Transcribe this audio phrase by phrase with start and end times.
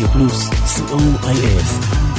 [0.00, 2.09] רדיו פלוס, co.il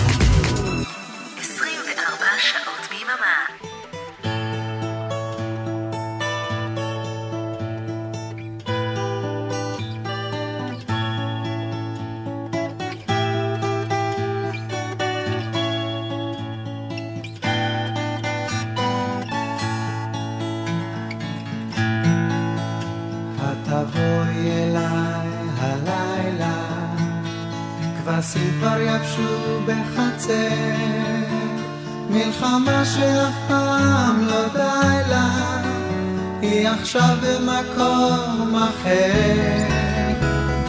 [36.81, 39.11] עכשיו במקום אחר,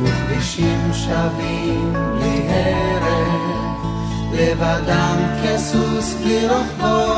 [0.03, 3.83] וכבישים שווים לי הרף,
[4.33, 7.13] לבדם כסוס בלי רוחבו,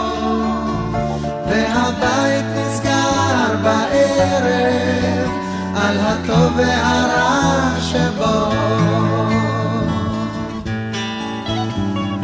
[1.48, 5.30] והבית נסגר בערב,
[5.76, 8.50] על הטוב והרע שבו.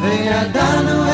[0.02, 1.09] וידענו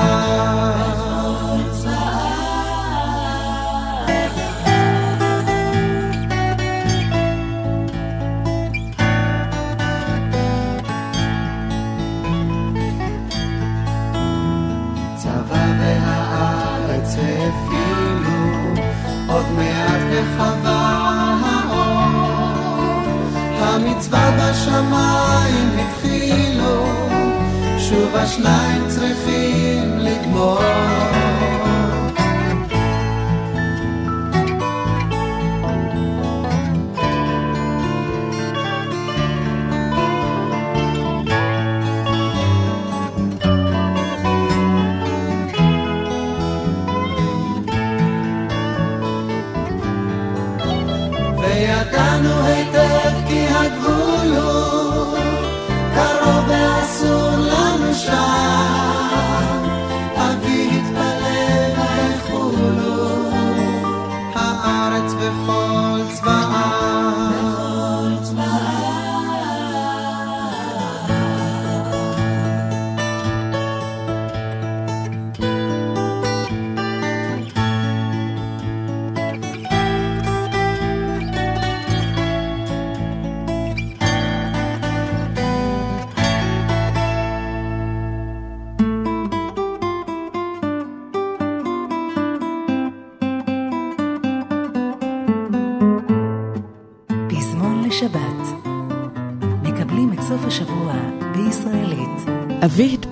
[24.15, 26.87] המצווה בשמיים התחילו,
[27.79, 31.33] שוב השניים צריכים לגמור.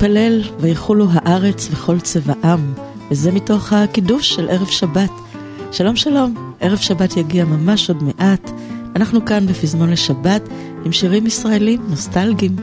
[0.03, 2.75] אבי התפלל ויחולו הארץ וכל צבעם,
[3.11, 5.11] וזה מתוך הקידוש של ערב שבת.
[5.73, 8.51] שלום שלום, ערב שבת יגיע ממש עוד מעט.
[8.97, 10.49] אנחנו כאן בפזמון לשבת
[10.85, 12.57] עם שירים ישראלים נוסטלגיים.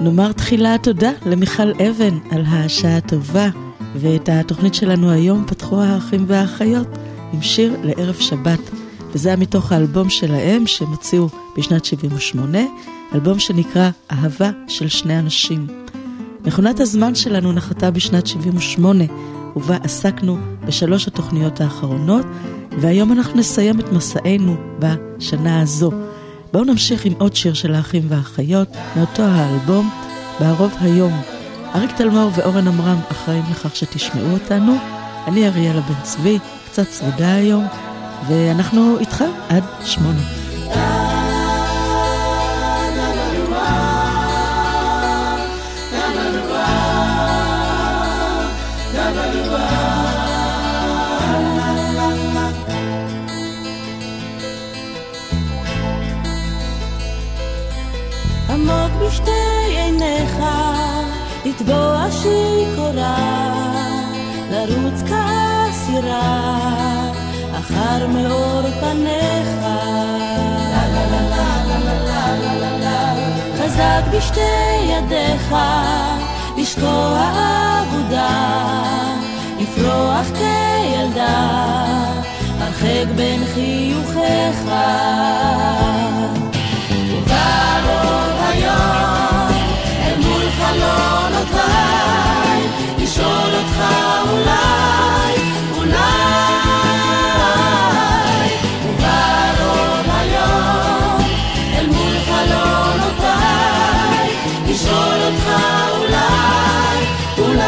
[0.00, 3.48] נאמר תחילה תודה למיכל אבן על השעה הטובה,
[3.96, 6.88] ואת התוכנית שלנו היום פתחו האחים והאחיות
[7.32, 8.70] עם שיר לערב שבת,
[9.12, 12.58] וזה היה מתוך האלבום שלהם שהם הוציאו בשנת 78,
[13.14, 15.75] אלבום שנקרא אהבה של שני אנשים.
[16.46, 19.04] מכונת הזמן שלנו נחתה בשנת 78,
[19.56, 22.26] ובה עסקנו בשלוש התוכניות האחרונות,
[22.80, 25.90] והיום אנחנו נסיים את מסענו בשנה הזו.
[26.52, 29.90] בואו נמשיך עם עוד שיר של האחים והאחיות, מאותו האלבום,
[30.40, 31.12] בערוב היום.
[31.74, 34.76] אריק תלמור ואורן עמרם אחראים לכך שתשמעו אותנו.
[35.26, 36.38] אני אריאלה בן צבי,
[36.70, 37.64] קצת צרודה היום,
[38.28, 40.22] ואנחנו איתכם עד שמונה.
[61.66, 63.16] לתבוע שיכורה,
[64.50, 66.58] לרוץ כאסירה,
[67.58, 69.48] אחר מאור פניך.
[73.58, 74.40] חזק בשתי
[74.88, 75.54] ידיך,
[76.58, 77.30] לשקוע
[77.82, 78.66] אבודה,
[79.58, 81.66] לפרוח כילדה,
[82.60, 84.70] הרחק בין חיוכיך.
[87.26, 88.62] חלונותיי,
[90.46, 91.25] לשאול
[93.66, 93.80] אותך
[94.30, 95.34] אולי,
[95.76, 95.96] אולי,
[98.84, 101.20] ובלון היום,
[101.74, 103.56] אל מול חלונותיי,
[104.68, 105.46] לשאול אותך
[105.98, 106.98] אולי,
[107.38, 107.66] אולי.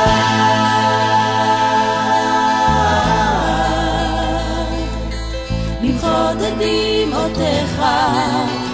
[5.82, 7.82] למחות את דמעותיך,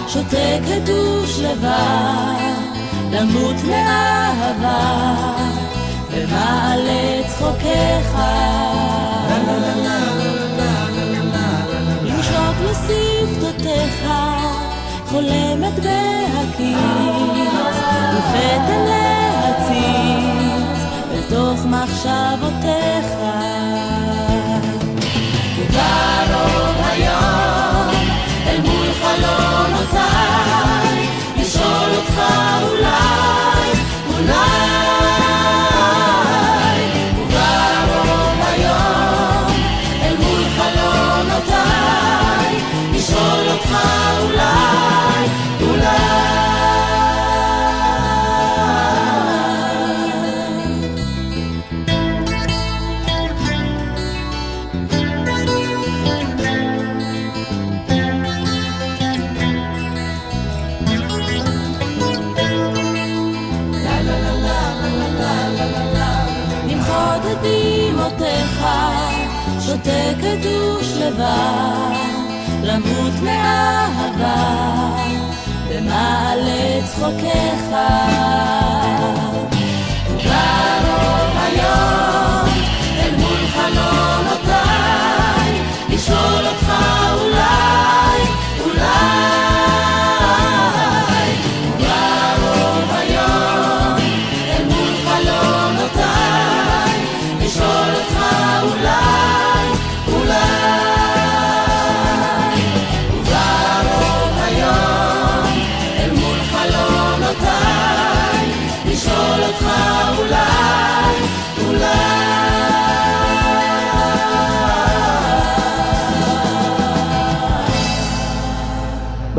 [0.07, 2.55] שותק רגוש לבד,
[3.11, 5.54] למות מאהבה.
[21.85, 23.44] מחשבותיך.
[75.95, 77.69] במעלה צחוקיך.
[80.17, 81.24] וקרוב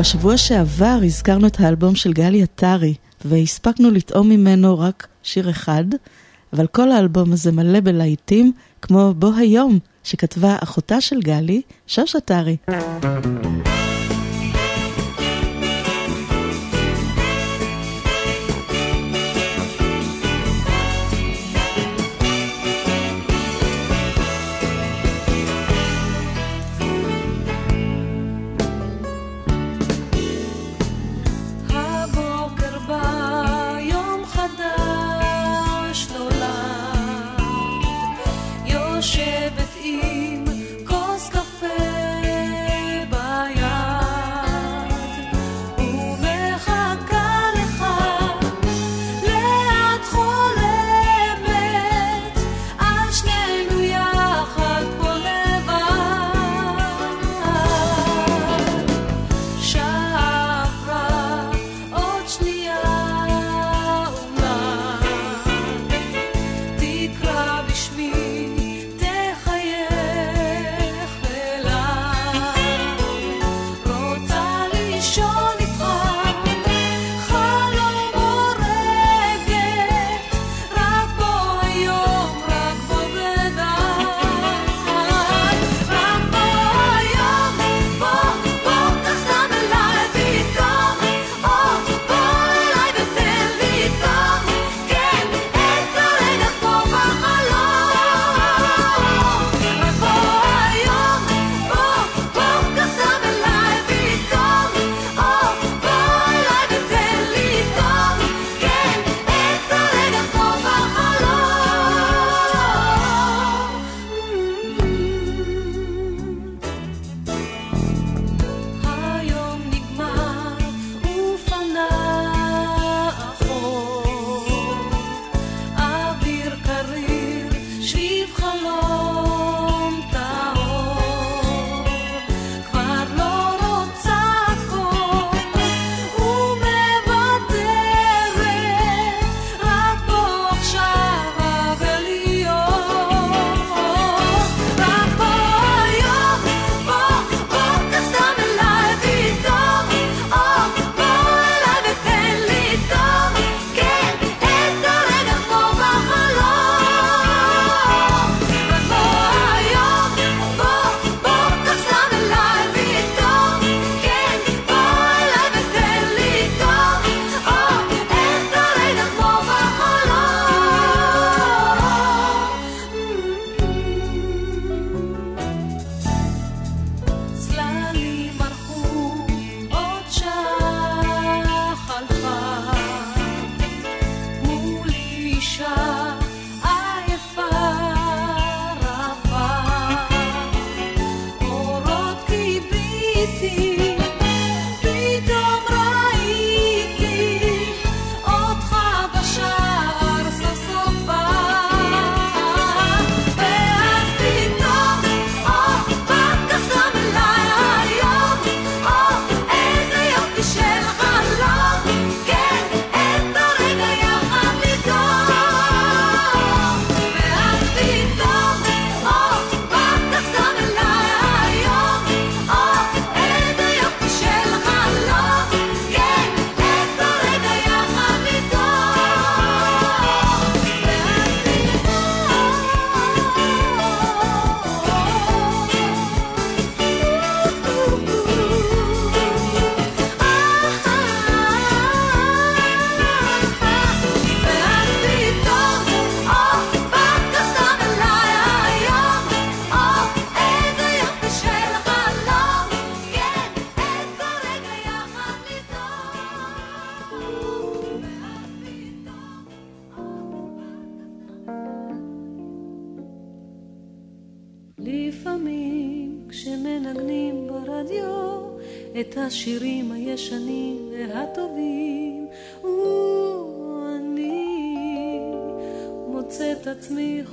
[0.07, 2.93] בשבוע שעבר הזכרנו את האלבום של גלי עטרי,
[3.25, 5.83] והספקנו לטעום ממנו רק שיר אחד,
[6.53, 8.51] אבל כל האלבום הזה מלא בלהיטים,
[8.81, 12.57] כמו בו היום, שכתבה אחותה של גלי, שוש עטרי.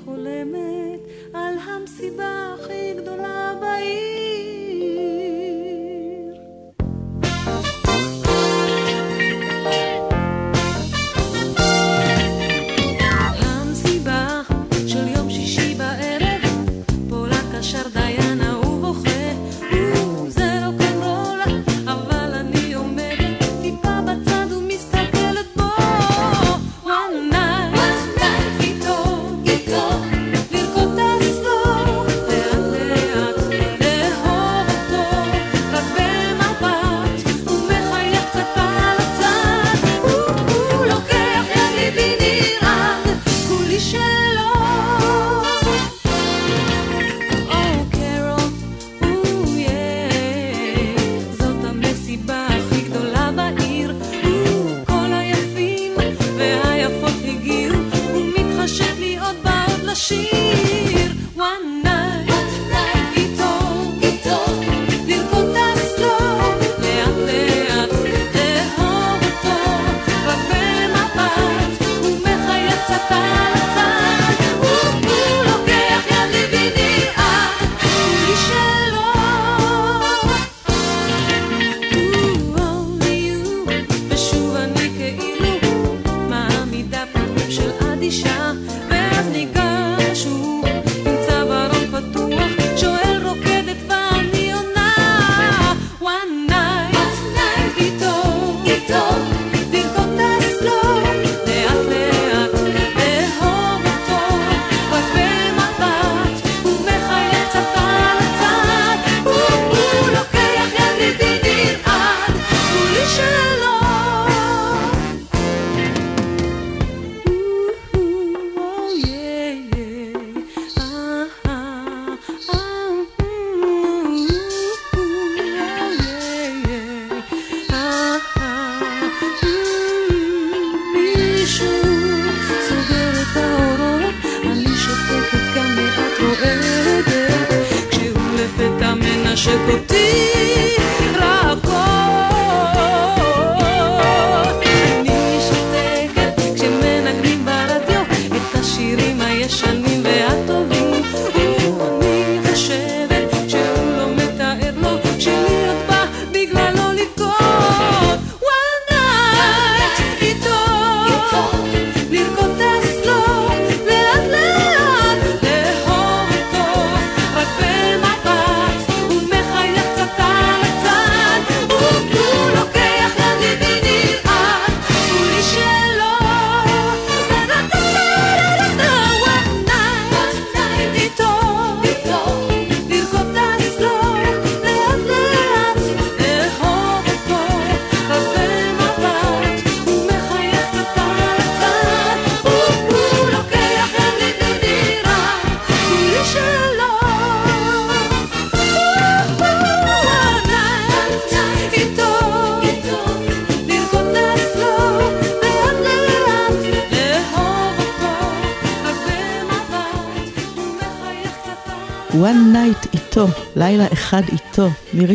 [0.05, 1.01] חולמת
[1.33, 2.94] על המסיבה הכי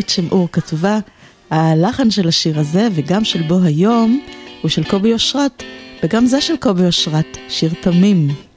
[0.00, 0.98] מירית שמעור כתבה,
[1.50, 4.20] הלחן של השיר הזה וגם של בו היום
[4.62, 5.62] הוא של קובי אושרת,
[6.02, 8.49] וגם זה של קובי אושרת, שיר תמים.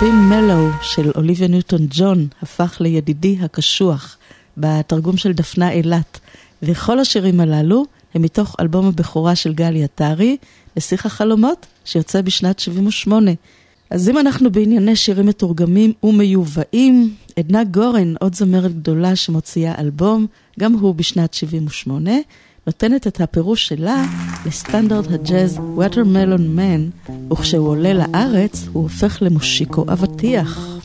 [0.00, 4.16] Been Mellow של אוליביה ניוטון ג'ון הפך לידידי הקשוח
[4.56, 6.20] בתרגום של דפנה אילת
[6.62, 10.36] וכל השירים הללו הם מתוך אלבום הבכורה של גלי עטרי,
[10.76, 13.30] לשיח החלומות, שיוצא בשנת 78.
[13.90, 20.26] אז אם אנחנו בענייני שירים מתורגמים ומיובאים, עדנה גורן, עוד זמרת גדולה שמוציאה אלבום,
[20.60, 22.10] גם הוא בשנת 78,
[22.66, 24.04] נותנת את הפירוש שלה
[24.46, 30.78] לסטנדרט הג'אז Watermelon Man, וכשהוא עולה לארץ הוא הופך למושיקו אבטיח.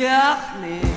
[0.00, 0.89] يا حنين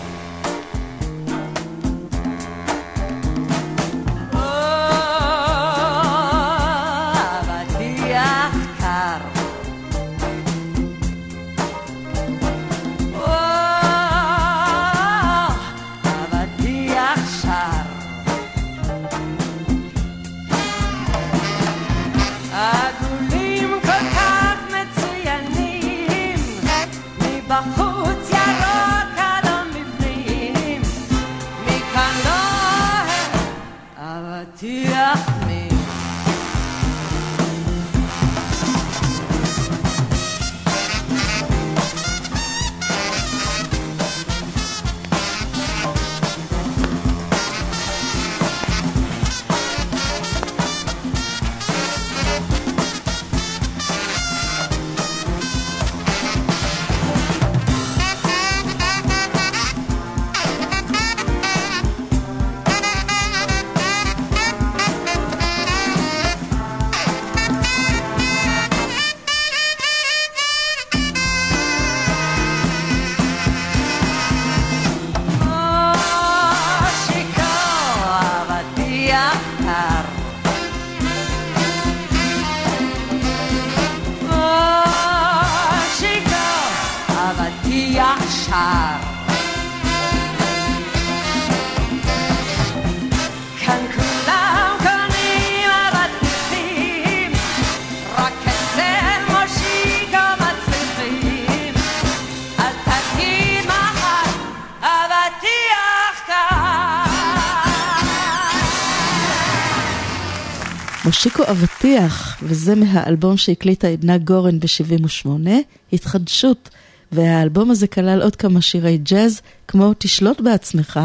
[111.97, 115.49] אבטיח, וזה מהאלבום שהקליטה עדנה גורן ב-78,
[115.93, 116.69] התחדשות,
[117.11, 120.99] והאלבום הזה כלל עוד כמה שירי ג'אז, כמו תשלוט בעצמך,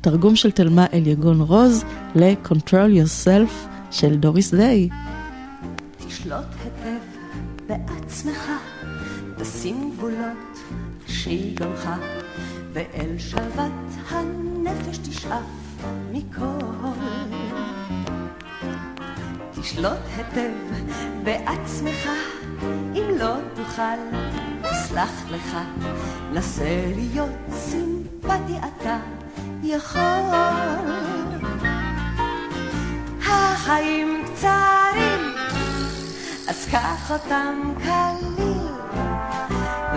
[0.00, 3.52] תרגום של תלמה אליגון רוז ל-Control Yourself
[3.90, 4.88] של דוריס דיי.
[6.06, 7.06] תשלוט היטב
[7.66, 8.50] בעצמך,
[9.38, 10.58] תשים גבולות
[11.06, 11.88] שיגונך,
[12.72, 13.72] ואל שלוות
[14.10, 17.35] הנפש תשאף מכל.
[19.66, 20.52] תשלוט היטב
[21.22, 22.08] בעצמך,
[22.94, 23.82] אם לא תוכל,
[24.62, 25.56] אסלח לך,
[26.32, 28.98] נסה להיות סימפטי אתה
[29.62, 30.00] יכול.
[33.22, 35.34] החיים קצרים,
[36.48, 38.58] אז קח אותם קליל,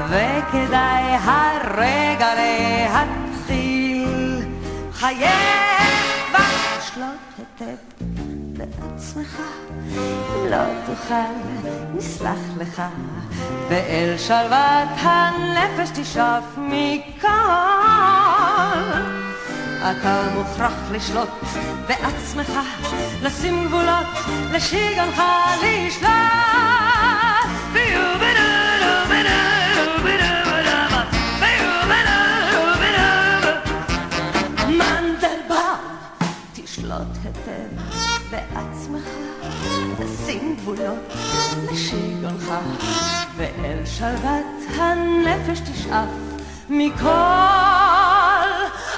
[0.06, 4.46] וכדאי הרגע להתחיל.
[4.92, 7.89] חייב לשלוט היטב
[9.20, 9.42] בעצמך,
[9.96, 11.14] אם לא תוכל,
[11.96, 12.82] נסלח לך,
[13.70, 17.40] ואל שלוות הנפש תשאף מכאן.
[19.80, 21.30] אתה מוכרח לשלוט
[21.88, 22.52] בעצמך,
[23.22, 24.08] לשים גבולות,
[24.52, 25.22] לשיגעונך
[25.64, 26.10] לשלוט.
[38.50, 38.69] שים
[40.74, 41.14] גבולות
[41.72, 42.52] לשיגעונך,
[43.38, 44.46] ואל שלוות
[44.78, 46.10] הנפש תשאף.
[46.70, 47.10] מכל.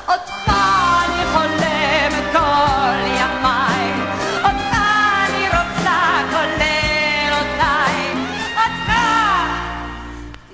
[0.08, 3.92] אותך אני חולמת כל ימיי,
[4.44, 4.78] אותך
[5.26, 8.14] אני רוצה כל לילותיי,
[8.56, 8.92] אותך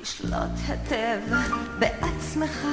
[0.01, 1.19] תשלוט היטב
[1.79, 2.67] היטב בעצמך,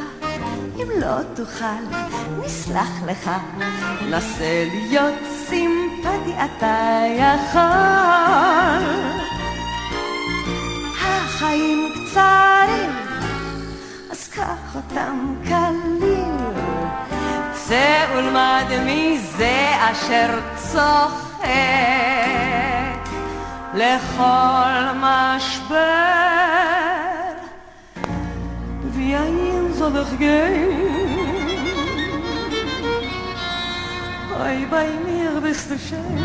[0.76, 1.96] אם לא תוכל,
[2.44, 3.30] נסלח לך,
[4.10, 7.60] נסה להיות סימפטי אתה יכול.
[11.00, 12.90] החיים קצרים,
[14.10, 16.60] אז קח אותם קליל,
[17.52, 21.44] צא ולמד מזה אשר צוחק
[23.74, 26.33] לכל משבר.
[34.74, 36.16] Bij mir bist du schön.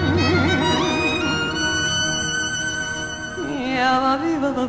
[3.75, 4.67] Ja, aber wie war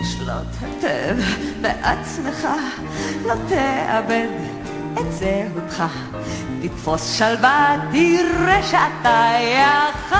[0.00, 1.16] תשלוט היטב
[1.60, 2.46] בעצמך,
[3.26, 4.28] לא תאבד
[4.94, 5.84] את זהותך.
[6.62, 10.18] תתפוס שלווה, תראה שאתה יכול.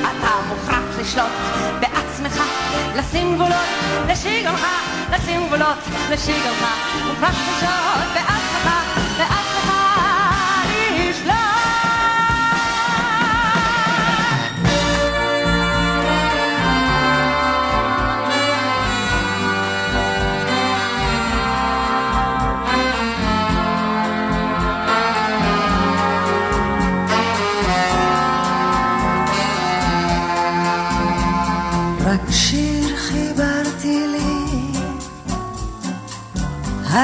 [0.00, 1.89] אתה מוכרח לשלוט
[2.96, 3.68] לשים גבולות
[4.08, 4.66] לשיגעונך,
[5.12, 5.78] לשים גבולות
[6.10, 6.64] לשיגעונך,
[7.06, 8.39] מוכרח לשלוט בעצמך,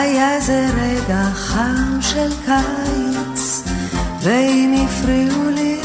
[0.07, 3.63] היה זה רגע חם של קיץ,
[4.23, 5.81] ואם הפריעו לי,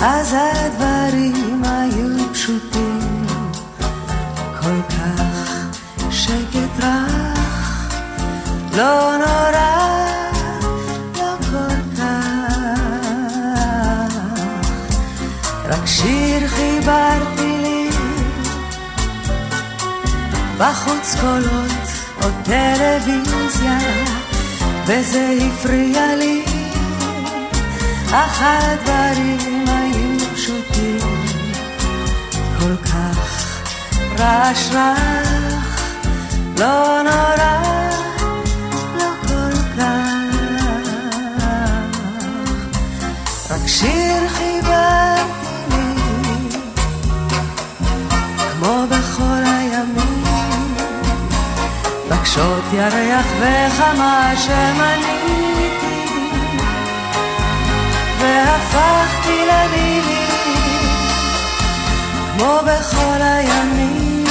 [0.00, 3.26] אז הדברים היו פשוטים,
[4.60, 5.50] כל כך
[6.10, 7.94] שקט רך,
[8.76, 10.06] לא נורא,
[11.16, 12.54] לא כל כך,
[15.64, 17.90] רק שיר חיברתי לי,
[20.58, 21.79] בחוץ קולות
[22.22, 23.78] או טלוויזיה,
[24.86, 26.44] וזה הפריע לי,
[28.12, 31.24] אך הדברים היו פשוטים,
[32.58, 33.60] כל כך
[34.18, 35.80] רעש רך,
[36.58, 37.60] לא נורא,
[38.96, 39.90] לא כל כך,
[43.50, 44.19] רק שיר
[52.20, 55.50] רגשות ירח וכמה שמניתי
[58.20, 60.28] והפכתי למילים
[62.36, 64.24] כמו בכל הימים.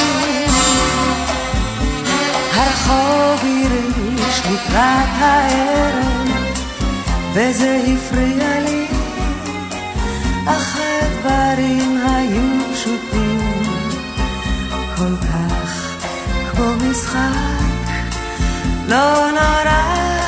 [2.54, 6.06] הרחוב הרעיש לקראת הערב
[7.34, 8.88] וזה הפריע לי.
[10.46, 13.64] אך הדברים היו פשוטים
[14.96, 15.96] כל כך
[16.52, 17.69] כמו משחק
[18.90, 20.19] לא נורא,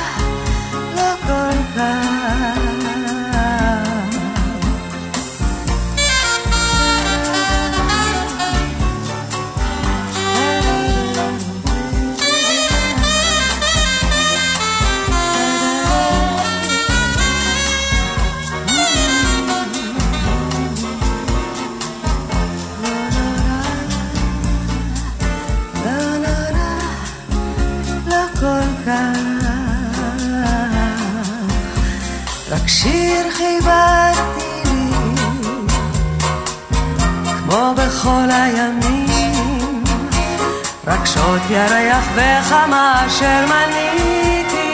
[42.02, 44.74] ירח וכמה אשר מניתי,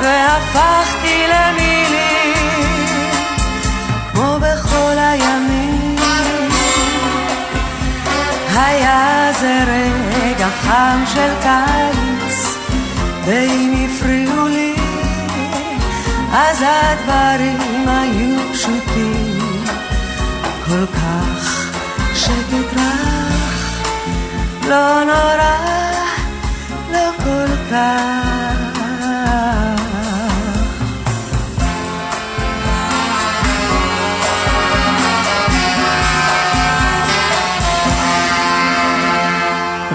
[0.00, 2.78] והפכתי למילים,
[4.12, 5.96] כמו בכל הימים.
[8.56, 12.56] היה זה רגע חם של קיץ,
[13.24, 14.74] ואם הפריעו לי
[16.32, 19.64] אז הדברים היו פשוטים,
[20.66, 21.72] כל כך
[22.14, 23.15] שקט רך,
[24.68, 25.56] לא נורא,
[26.92, 28.36] לא כל כך.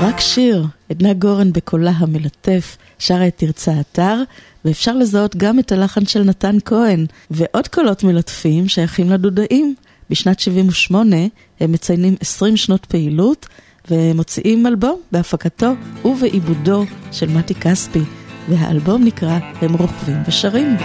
[0.01, 4.23] רק שיר, עדנה גורן בקולה המלטף, שרה את תרצה אתר,
[4.65, 9.75] ואפשר לזהות גם את הלחן של נתן כהן, ועוד קולות מלטפים שייכים לדודאים.
[10.09, 11.15] בשנת 78
[11.59, 13.47] הם מציינים 20 שנות פעילות,
[13.91, 15.73] ומוציאים אלבום בהפקתו
[16.05, 18.03] ובעיבודו של מתי כספי,
[18.49, 20.77] והאלבום נקרא "הם רוכבים ושרים".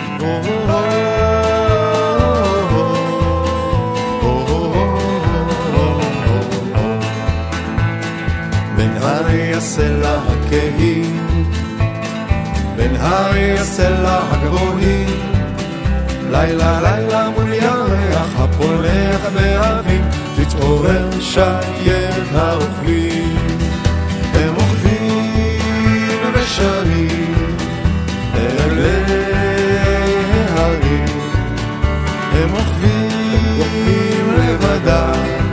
[8.77, 10.21] בין הרי הסלע
[16.31, 19.27] לילה לילה מול ירח הפולח
[20.37, 21.21] תתעורר
[22.33, 22.96] הרוכבים.
[34.87, 35.49] לבדם,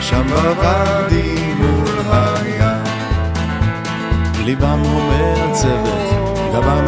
[0.00, 2.84] שם בוואדי מול הים.
[4.44, 6.84] ליבם אומר צוות, גבם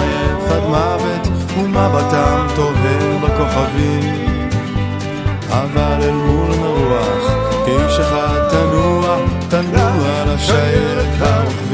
[0.51, 1.29] עד מוות,
[1.59, 4.31] ומבטם טוהר בכוכבים.
[5.51, 7.33] אבל אל מול מרוח,
[7.67, 9.17] כאיש אחד תנוע,
[9.49, 11.70] תנוע לשיירת הרוכבים.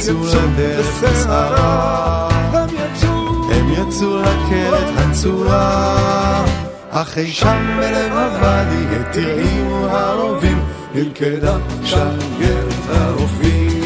[0.00, 4.22] יצאו לדרך הסערה, הם יצאו.
[4.22, 6.44] לקרת הצורה,
[6.90, 13.82] אך אי שם בלב הוואדי התרעימו הרובים, נלכדה שיירת הרוכבים.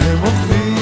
[0.00, 0.77] הם רוכבים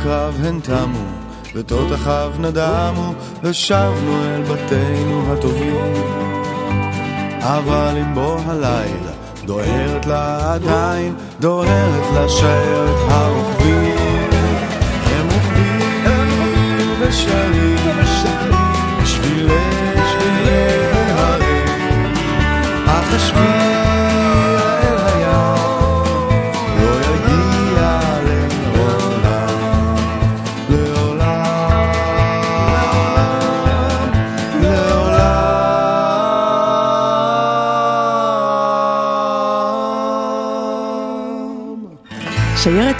[0.00, 1.04] הקרב הן תמו,
[1.54, 5.94] ותותחיו נדמו, ושבנו אל בתינו הטובים.
[7.40, 9.12] אבל אם בוא הלילה,
[9.44, 13.96] דוהרת לה עדיין, דוהרת לה שיירת הרוכבים.
[15.04, 17.76] הם רוכבים ושרים
[19.02, 19.54] בשבילי
[20.92, 22.12] ההרים,
[22.86, 23.69] אך השביל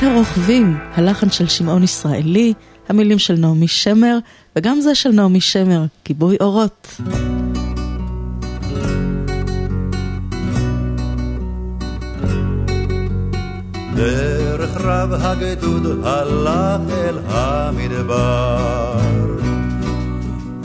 [0.01, 2.53] שיירת הרוכבים, הלחן של שמעון ישראלי,
[2.89, 4.19] המילים של נעמי שמר,
[4.57, 7.01] וגם זה של נעמי שמר, כיבוי אורות.
[13.95, 18.97] דרך רב הגדוד הלך אל המדבר.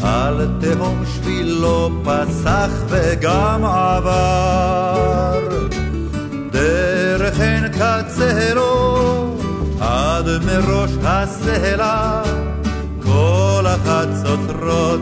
[0.04, 5.40] על תהום שבילו פסח וגם עבר.
[6.52, 8.95] דרך עין קצרו
[9.82, 12.22] עד מראש הסלע,
[13.04, 15.02] כל החצוצרות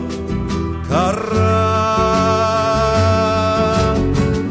[0.88, 1.94] קרה.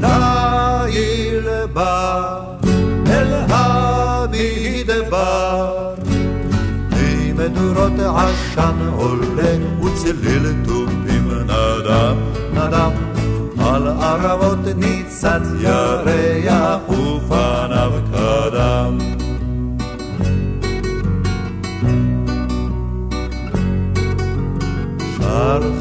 [0.02, 2.30] ליל בא
[3.08, 3.34] אל
[4.30, 5.34] המדבר,
[6.92, 9.54] ממדורות עשן עולה
[9.84, 12.18] וצליל תופים נדם
[12.54, 12.92] נדם,
[13.60, 19.13] על ערבות ניצת ירח ופניו קדם.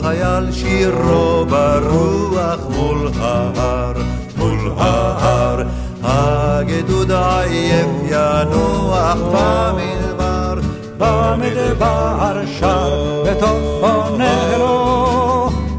[0.02, 3.92] שר חייל שירו ברוח מול ההר,
[4.36, 5.62] מול ההר.
[6.02, 10.54] הגדוד עייף ינוח במדבר,
[10.98, 14.70] במדבר שר וטופונרו,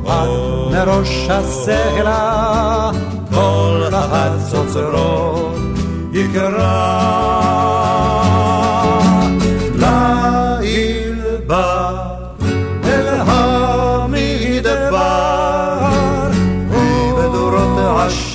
[0.07, 0.29] עד
[0.71, 2.91] מראש הסלע,
[3.33, 5.55] כל החצוצרות
[6.13, 7.42] יקרא.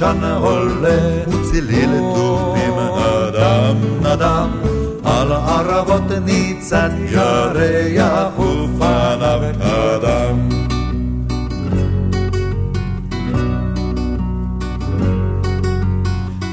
[0.09, 0.99] עשן עולה,
[1.29, 4.51] וצליל תופים נדם נדם,
[5.05, 10.49] על ערבות ניצת ירח ופניו קדם.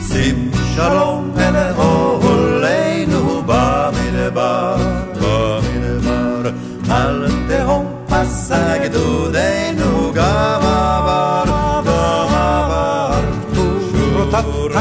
[0.07, 4.75] שים שלום אל אוהלינו במדבר,
[5.21, 6.49] במדבר,
[6.89, 10.64] על תהום פסע גדודנו גם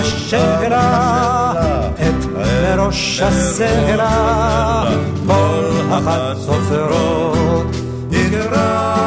[0.05, 1.53] השגרה,
[1.95, 4.85] את בראש הסלע,
[5.27, 7.67] כל החצוצרות
[8.11, 9.05] יקרא.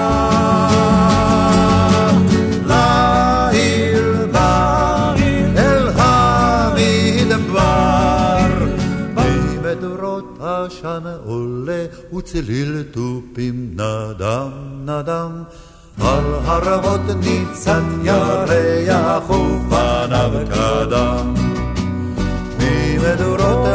[11.26, 14.52] עולה וצליל תופים נדם
[14.86, 15.44] נדם.
[16.00, 17.70] حال هربات نید ست
[18.04, 21.24] یاره یخو فنو کدا
[22.60, 23.68] میمه دورات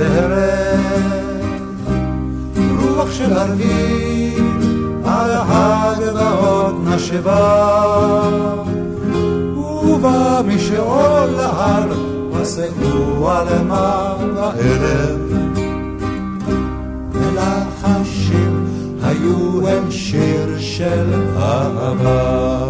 [0.00, 0.80] דרך,
[2.80, 4.60] רוח של ערבים
[5.04, 8.22] על הגבעות נשבה,
[9.84, 11.88] ובא משאול להר,
[12.32, 15.18] פסעו על מה בערב.
[17.12, 18.66] ולחשים
[19.02, 22.68] היו הם שיר של אהבה.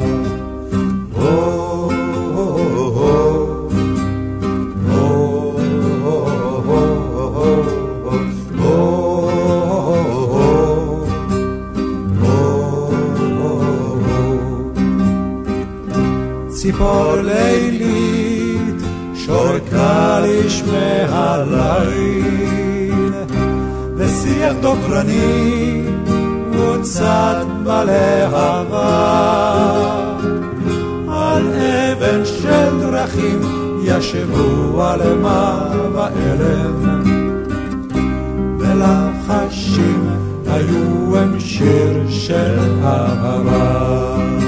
[16.81, 18.83] ציפור לילית
[19.15, 23.13] שורקה לשמי הליל
[23.97, 25.83] ושיח דוקרני
[26.53, 28.91] מוצת בלהבה
[31.09, 33.41] על אבן של דרכים
[33.83, 37.03] ישבו על מה באלם
[38.59, 40.09] ולחשים
[40.47, 44.40] היו הם שיר של אהבה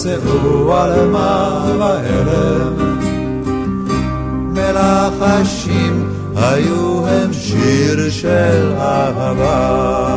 [0.00, 2.82] פסעו על מה בערב.
[4.52, 10.09] מלחשים היו הם שיר של אהבה.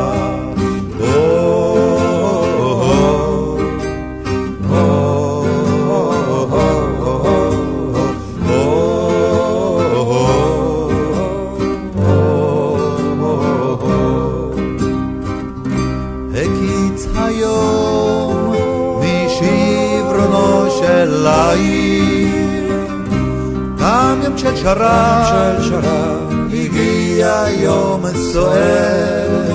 [24.64, 29.52] שרב, של שרב, הגיע יום סוער,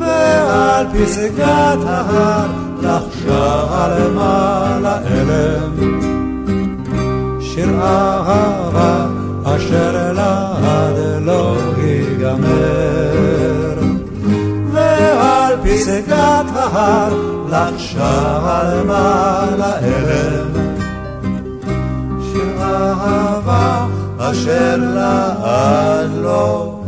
[0.00, 2.46] ועל פסגת ההר
[2.82, 6.00] לחשה על מעלה אלם.
[7.40, 9.06] שיר אהבה
[9.44, 12.44] אשר לעד לא ייגמר.
[14.72, 17.14] ועל פסגת ההר
[17.50, 20.64] לחשה על מעלה אלם.
[22.64, 23.33] אהבה
[24.18, 26.80] אשר לעד לא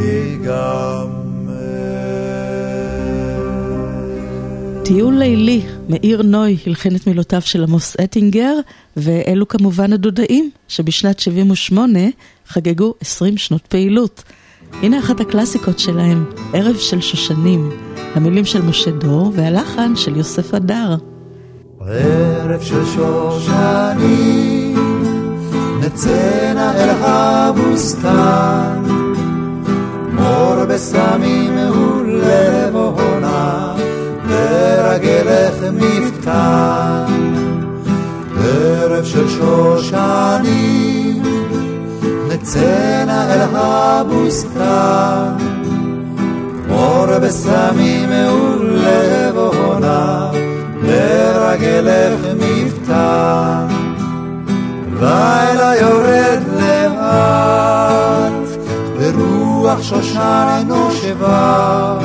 [0.00, 1.06] ייגמר.
[4.84, 8.54] טיול לילי, מאיר נוי הלחין את מילותיו של עמוס אטינגר,
[8.96, 11.98] ואלו כמובן הדודאים, שבשנת 78
[12.48, 14.22] חגגו 20 שנות פעילות.
[14.72, 17.70] הנה אחת הקלאסיקות שלהם, ערב של שושנים,
[18.14, 20.96] המילים של משה דור והלחן של יוסף הדר.
[21.80, 24.55] ערב של שושנים
[25.86, 28.82] נצאנה אל הבוסתן,
[30.12, 33.74] מור בסמים ולבונה,
[34.28, 37.04] לרגלך מפתן.
[38.44, 41.22] ערב של שושנים,
[42.28, 45.32] נצאנה אל הבוסתן,
[46.68, 50.30] מור בסמים ולבונה,
[50.82, 53.75] לרגלך מפתן.
[55.00, 58.32] לילה יורד לאט,
[58.98, 61.98] ורוח שושן נושבה.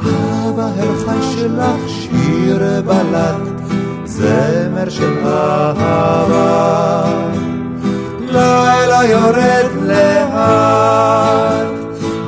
[0.00, 3.70] אבא הלחן שלך שיר בלט,
[4.04, 7.04] זמר של אהבה.
[8.20, 11.68] לילה יורד לאט,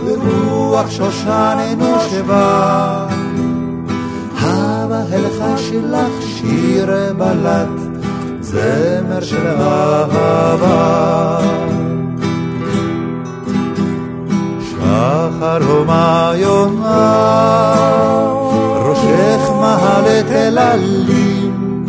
[0.05, 3.07] ורוח שושן נושבה.
[4.37, 8.00] אבא הלחן שלך שיר בלט,
[8.51, 11.39] זמר של אהבה.
[14.71, 17.75] שחר הומה יומה,
[18.85, 21.87] ראשך מהלת אל עלים,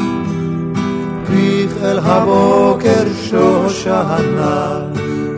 [1.28, 4.80] פיך אל הבוקר שושנה,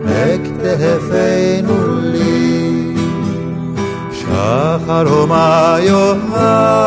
[0.06, 2.96] אכתפנו לי.
[4.12, 6.84] שחר הומה יומה,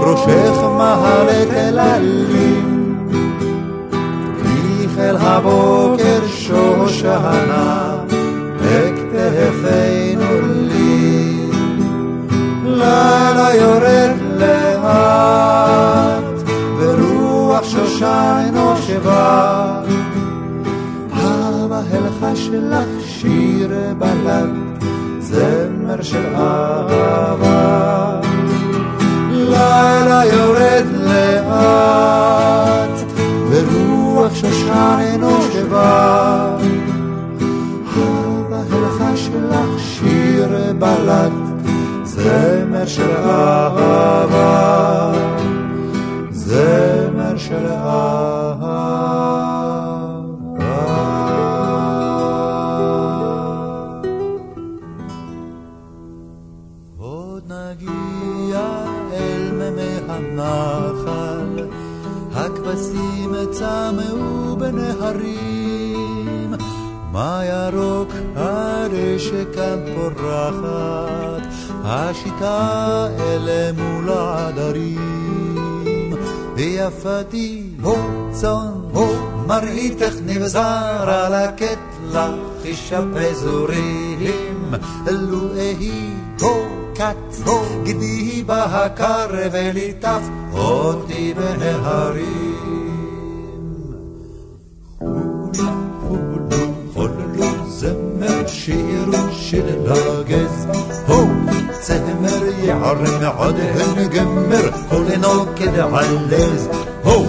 [0.00, 2.41] ראשך מהלת אל עלים,
[5.22, 7.96] הבוקר שושנה,
[8.56, 11.46] בכתפינו לי.
[12.64, 16.32] לילה יורד לאט,
[18.52, 19.80] נושבה.
[21.12, 24.50] הבה אלחש לך שיר בלד,
[25.20, 28.20] זמר של אהבה.
[29.30, 32.91] לילה יורד לאט,
[34.32, 36.56] ורוח שושן נושבה.
[37.96, 41.32] הבה אלחש לך שיר בלד,
[42.04, 45.12] זמר של אהבה.
[46.30, 49.41] זמר של אהבה.
[67.12, 68.08] מה ירוק
[69.54, 71.42] כאן פורחת,
[71.84, 75.42] השיטה אלה מול העדרים.
[76.56, 77.96] ויפתי, הו
[78.30, 79.06] צאן, הו
[79.46, 82.30] מראיתך נבזר על הקטלה,
[82.62, 84.74] חישה פזורים,
[85.08, 86.10] אלו אהי,
[86.40, 86.54] הו
[86.94, 92.51] כת, הו גדי בהקר וליטף אותי בנהרים.
[98.22, 100.66] זמר שירו שיר לגז,
[101.06, 101.26] הו
[101.80, 106.68] צמר יערם עד הנגמר, כולנו כדעלז,
[107.04, 107.24] הו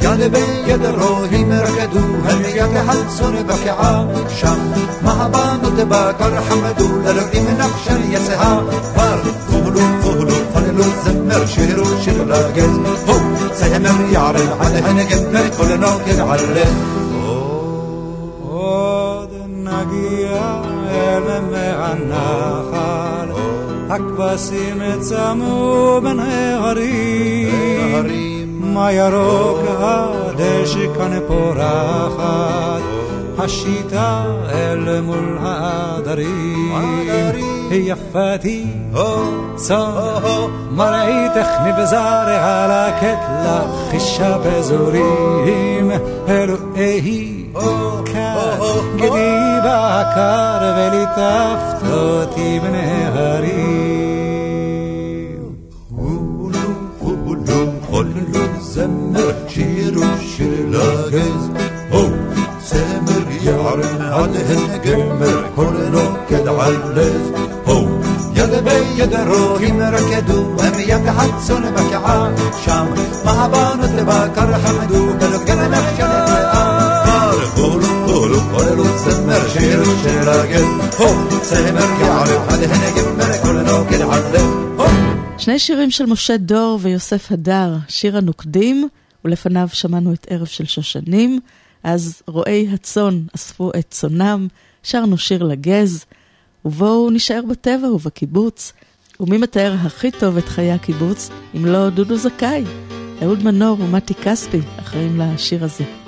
[0.00, 4.58] יד ביד רוהים רקדו, הם יד חלצון בקעה שם,
[5.02, 8.58] מהבנות בקר חמדו, לרואים נפשן יצאה,
[8.94, 13.14] כבר פולו פולו פולו זמר שירו שיר לגז, הו
[13.52, 16.96] צמר יערם עד הנגמר, כולנו כדעלז.
[16.96, 17.05] עוד
[19.76, 20.60] נגיע
[20.90, 23.28] אל מהנחל,
[23.90, 27.50] הכבשים צמו בין ההרים,
[28.60, 32.82] מה ירוק הדשא כאן פורחת,
[33.38, 36.72] השיטה אל מול העדרים.
[37.70, 38.66] יפתי,
[39.54, 45.90] צאן, מראיתך נבזר על הקטלה, חישה בזורים,
[47.62, 48.58] אלוהי כאן,
[48.96, 54.16] גדי בקר וליטפת אותי בנהרים.
[55.96, 61.50] חולו, חולו, חולו, זמר, שירו שיר לגז,
[61.90, 62.04] הו,
[62.58, 67.30] צמר יערם עד הנגמר, כולנו כדעלז,
[67.64, 67.88] הו,
[68.34, 72.28] יד ביד רואים רקדו, הם יד חצון בקעה,
[72.64, 72.86] שם,
[73.24, 76.55] מהבנות בקר חמדו, בלגן נחשלת לאט,
[77.54, 80.64] חולו, חולו, חולו, זמר, שירו שיר לגז,
[80.98, 84.42] הו, צמר יערם עד הנגמר, כולנו כדעלז,
[84.76, 84.86] הו.
[85.38, 88.88] שני שירים של משה דור ויוסף הדר, שיר הנוקדים,
[89.24, 91.40] ולפניו שמענו את ערב של שושנים,
[91.84, 94.48] אז רועי הצאן אספו את צונם,
[94.82, 96.04] שרנו שיר לגז,
[96.64, 98.72] ובואו נישאר בטבע ובקיבוץ.
[99.20, 102.64] ומי מתאר הכי טוב את חיי הקיבוץ, אם לא דודו זכאי?
[103.22, 106.05] אהוד מנור ומתי כספי אחראים לשיר הזה.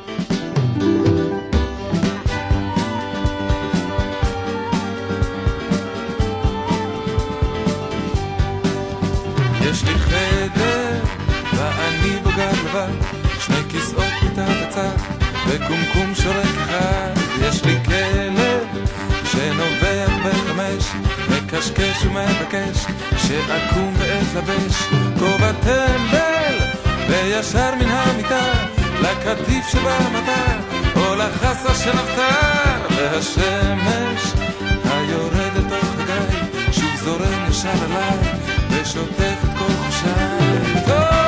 [21.59, 22.87] מקשקש ומבקש,
[23.17, 24.83] שאקום ואתלבש,
[25.19, 26.59] כובע טמבל,
[27.09, 28.53] וישר מן המיטה,
[29.01, 30.59] לקטיף שבמטה,
[30.97, 34.33] או לחסה שנבטר, והשמש
[34.85, 38.33] היורד אל תוך הגיא, שוב זורם ישר עליי,
[38.71, 41.28] ושוטף את כל חושיי.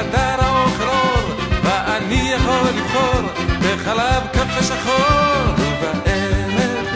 [0.00, 1.30] בחדר האוכל אור,
[1.62, 3.22] ואני יכול לבחור,
[3.58, 6.86] בחלב קפה שחור, ובערב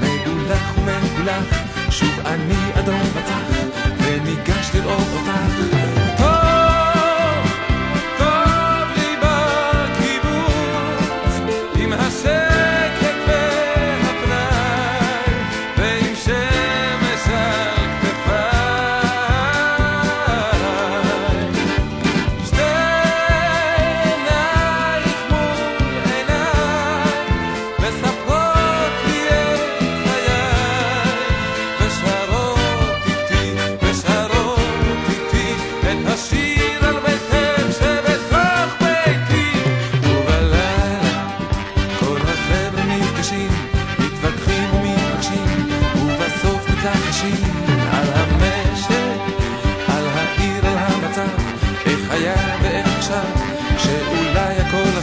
[0.00, 1.44] מגולח ומגולח,
[1.90, 3.56] שוב אני אדום בצח,
[3.98, 5.30] וניגש לראות כל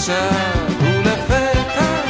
[0.03, 0.51] השעה,
[0.81, 2.01] ולפתע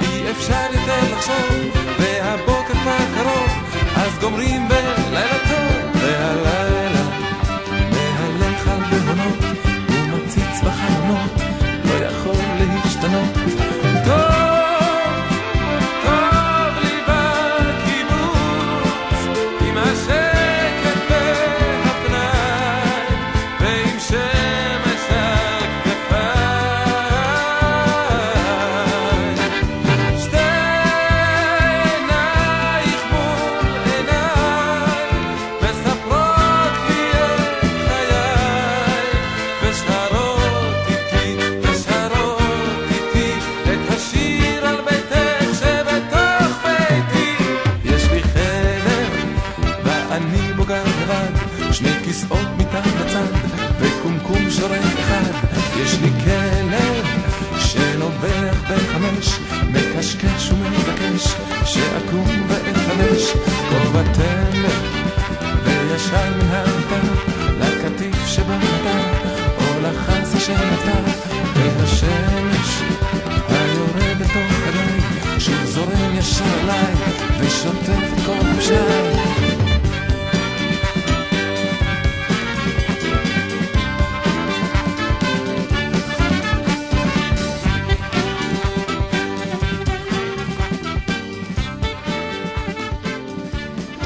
[0.00, 3.50] אי אפשר יותר לחשוב, והבוקר כבר קרוב,
[3.96, 6.65] אז גומרים בלילה טוב, והלילה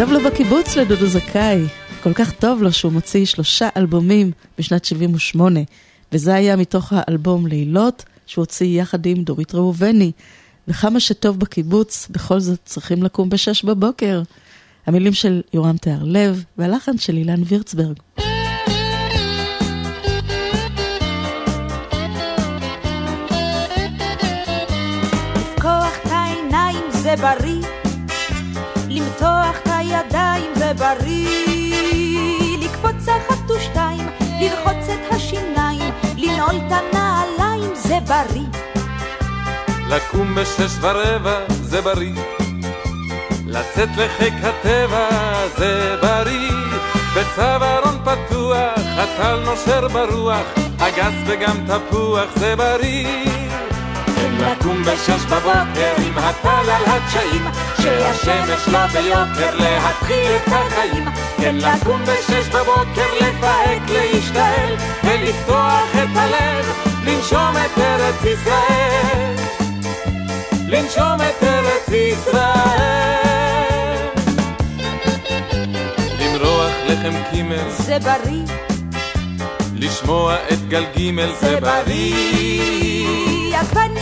[0.00, 1.64] טוב לו בקיבוץ לדודו זכאי.
[2.02, 5.60] כל כך טוב לו שהוא מוציא שלושה אלבומים בשנת 78,
[6.12, 10.12] וזה היה מתוך האלבום לילות, שהוא הוציא יחד עם דורית ראובני.
[10.68, 14.22] וכמה שטוב בקיבוץ, בכל זאת צריכים לקום בשש בבוקר.
[14.86, 17.96] המילים של יורם תיארלב והלחן של אילן וירצברג.
[27.20, 27.79] בריא,
[29.50, 34.06] למתוח את הידיים זה בריא, לקפוץ אחת ושתיים,
[34.40, 38.46] לרחוץ את השיניים, לנעול את הנעליים זה בריא.
[39.88, 42.14] לקום בשש ורבע זה בריא,
[43.46, 45.08] לצאת לחיק הטבע
[45.58, 46.52] זה בריא,
[47.16, 50.46] בצווארון פתוח, הטל נושר ברוח,
[50.78, 53.49] אגס וגם תפוח זה בריא.
[54.40, 57.44] לקום בשש בבוקר עם הטל על הדשאים,
[57.82, 61.04] שהשמש לא ביוקר להתחיל את החיים.
[61.36, 66.72] כן לקום בשש בבוקר לפהק, להשתעל, ולפתוח את הלב,
[67.04, 69.34] לנשום את ארץ ישראל.
[70.68, 72.80] לנשום את ארץ ישראל.
[76.18, 78.44] למרוח לחם קימל, זה בריא,
[79.74, 82.70] לשמוע את גל גימל, זה בריא.
[83.60, 83.99] וזית,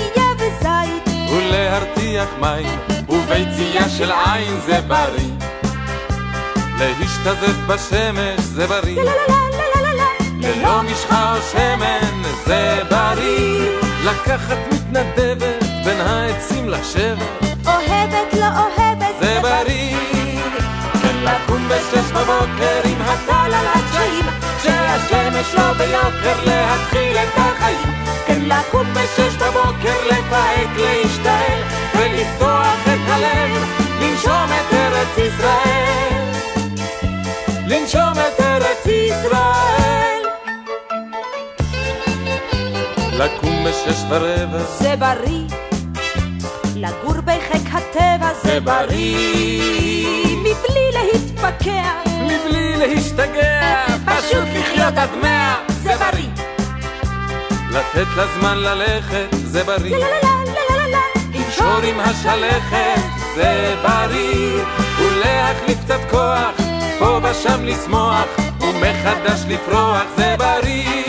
[1.30, 5.32] ולהרתיח מים, וביצייה של עין זה בריא.
[6.78, 9.02] להשתזף בשמש זה בריא,
[10.40, 13.70] ללא משחה או שמן זה בריא.
[14.04, 19.96] לקחת מתנדבת בין העצים לשבת אוהבת לא אוהבת זה בריא.
[21.02, 24.24] כן לקום בשש בבוקר עם הטל על הדשאים,
[24.62, 27.97] שהשמש לא ביוקר להתחיל את החיים.
[28.49, 31.61] לקום בשש בבוקר לפהק, להשתעל,
[31.94, 33.64] ולפתוח את הלב,
[34.01, 36.24] לנשום את ארץ ישראל.
[37.66, 40.22] לנשום את ארץ ישראל.
[43.12, 44.64] לקום בשש ורבע.
[44.64, 45.44] זה בריא,
[46.76, 56.27] לגור בחיק הטבע זה בריא, מבלי להתפקע, מבלי להשתגע, פשוט לחיות עד מאה, זה בריא.
[57.70, 59.96] לתת לזמן ללכת, זה בריא.
[59.96, 61.00] לה לה לה לה לה לה
[61.34, 63.00] לשור עם השלכת,
[63.34, 64.64] זה בריא.
[64.98, 66.54] ולהחליף קצת כוח,
[66.98, 68.26] פה ושם לשמוח,
[68.60, 71.04] ומחדש לפרוח, זה בריא.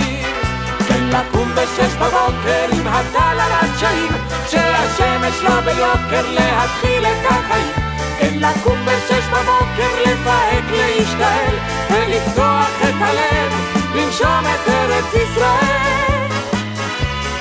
[0.87, 4.11] כן לקום בשש בבוקר עם הטל על הדשאים,
[4.49, 7.73] שהשמש לא ביוקר להתחיל את החיים.
[8.19, 11.55] כן לקום בשש בבוקר לפהק, להשתעל,
[11.89, 13.53] ולפתוח את הלב,
[13.95, 16.18] לנשום את ארץ ישראל.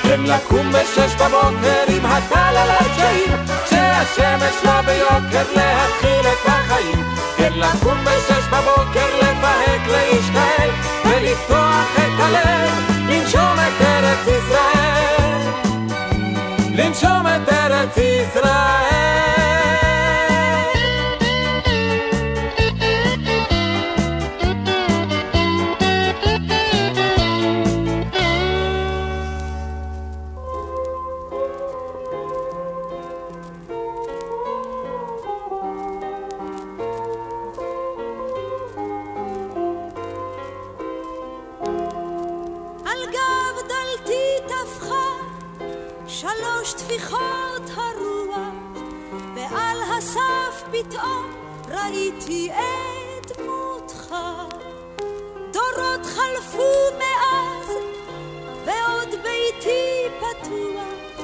[0.09, 3.33] כן לקום בשש בבוקר עם הטל על הדשאים,
[3.65, 7.03] כשהשמש לא ביוקר להתחיל את החיים.
[7.37, 10.69] כן לקום בשש בבוקר לפהק, להשתעל,
[11.05, 12.71] ולפתוח את הלב,
[13.09, 15.41] לנשום את ארץ ישראל.
[16.75, 19.18] לנשום את ארץ ישראל.
[46.69, 48.53] שלוש טפיחות הרוח,
[49.35, 51.33] ועל הסף פתאום
[51.67, 54.15] ראיתי את דמותך.
[55.51, 57.67] דורות חלפו מאז,
[58.65, 61.19] ועוד ביתי פתוח,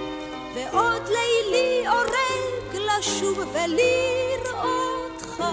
[0.55, 5.43] ועוד לילי אורג לשוב ולראותך.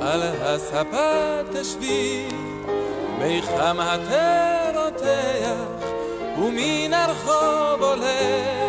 [0.00, 2.28] על הספה תשבי,
[3.18, 5.97] מיחם התה רותח,
[6.38, 8.68] ומן הרחוב עולה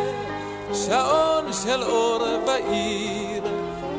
[0.74, 3.43] שעון של אור בעיר,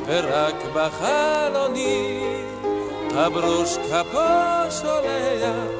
[0.06, 2.20] ורק בחלוני
[3.14, 5.70] הברוש כפו שולח,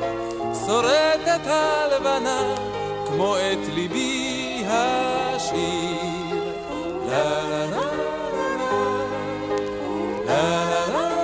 [0.67, 2.55] שורטת הלבנה
[3.07, 5.91] כמו את ליבי השיר.
[7.07, 7.91] לה לה לה
[10.27, 11.20] לה לה התזכור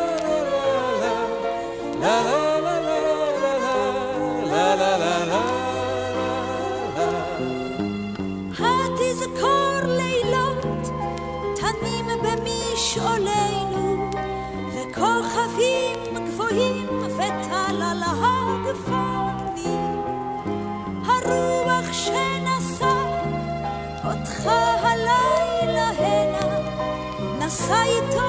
[27.66, 28.28] נשא איתו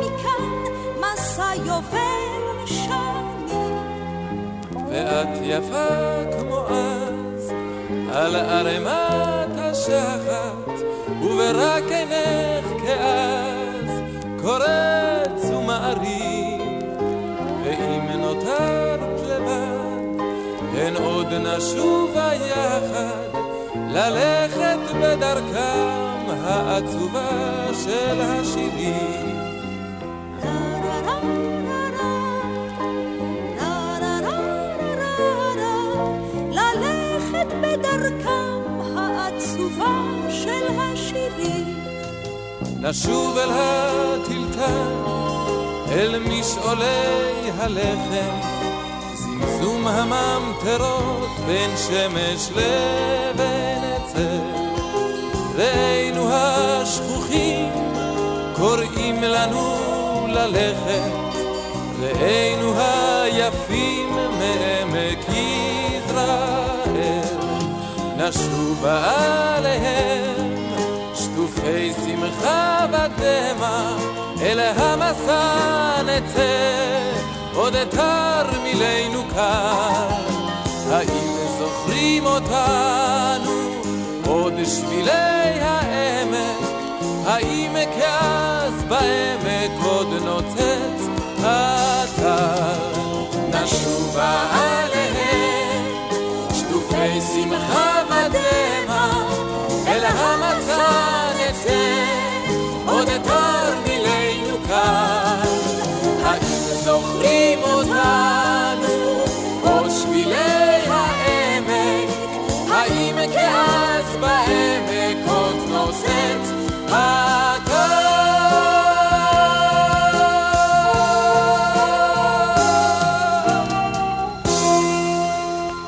[0.00, 3.76] מכאן מסע יובל שנים
[4.90, 7.52] ואת יפה כמו אז
[8.12, 10.84] על ערימת השחת
[11.22, 14.00] וברק עינך כאז
[14.42, 16.60] קורץ ומעריב
[17.64, 20.24] ואם נותרת לבד
[20.76, 23.25] הן עוד נשובה יחד
[23.96, 29.36] ללכת בדרכם העצובה של השירים
[36.50, 41.76] ללכת בדרכם העצובה של השירים.
[42.80, 44.92] נשוב אל הטלטל,
[45.88, 48.40] אל משעולי הלחם,
[49.14, 53.55] זמזום הממטרות בין שמש לבין.
[55.56, 57.72] ראינו השכוחים
[58.56, 59.76] קוראים לנו
[60.28, 61.38] ללכת,
[62.00, 66.96] ראינו היפים מעמק יזרעאל,
[68.16, 69.14] נשובה
[69.56, 70.64] עליהם
[71.14, 73.96] שטופי שמחה ודמע,
[74.42, 77.12] אל המסע נצא,
[77.54, 80.36] עוד תרמילנו כאן.
[80.90, 83.55] האם זוכרים אותנו
[84.46, 85.10] עוד שבילי
[85.60, 86.68] העמק?
[87.26, 91.02] האם כאז בעמק עוד נוצץ
[91.38, 92.78] הטל?
[93.50, 95.84] נשובה עליהם
[96.54, 99.10] שטופי שמחה ודמע,
[99.86, 100.92] אל המצע
[101.38, 102.04] נצא,
[102.86, 105.25] עוד תרמילנו כאן.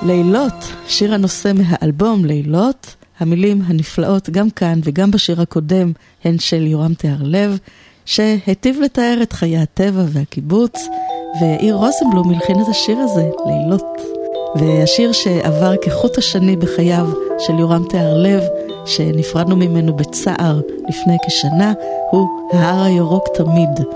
[0.08, 5.92] לילות, שיר הנושא מהאלבום לילות, המילים הנפלאות גם כאן וגם בשיר הקודם
[6.24, 7.58] הן של יורם תיארלב,
[8.04, 10.88] שהיטיב לתאר את חיי הטבע והקיבוץ,
[11.40, 14.00] ויאיר רוזנבלום הלחין את השיר הזה, לילות.
[14.54, 17.06] והשיר שעבר כחוט השני בחייו
[17.38, 18.42] של יורם תיארלב,
[18.86, 21.72] שנפרדנו ממנו בצער לפני כשנה,
[22.10, 23.86] הוא ההר הירוק תמיד.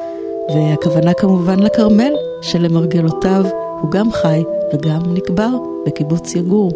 [0.55, 3.45] והכוונה כמובן לכרמל, שלמרגלותיו
[3.83, 5.49] הוא גם חי וגם נקבר
[5.87, 6.71] בקיבוץ יגור.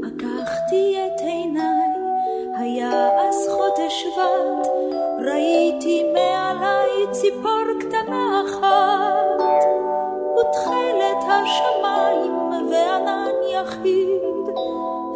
[0.00, 1.92] פקחתי את עיניי,
[2.58, 4.68] היה אז חודש שבט,
[5.26, 9.44] ראיתי מעליי ציפור קטנה אחת,
[10.38, 12.32] ותכלת השמיים
[12.70, 14.44] וענן יחיד,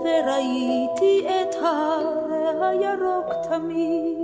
[0.05, 4.17] וראיתי את ההר הירוק תמיד.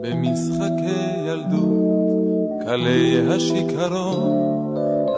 [0.00, 4.59] במשחקי ילדות, קלי השיכרון,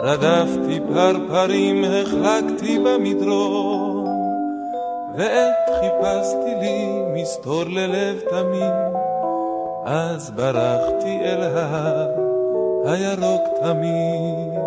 [0.05, 4.05] רדפתי פרפרים, החלקתי במדרון,
[5.15, 8.73] ועת חיפשתי לי מסתור ללב תמים,
[9.85, 12.07] אז ברחתי אל ההר
[12.85, 14.59] הירוק תמיד.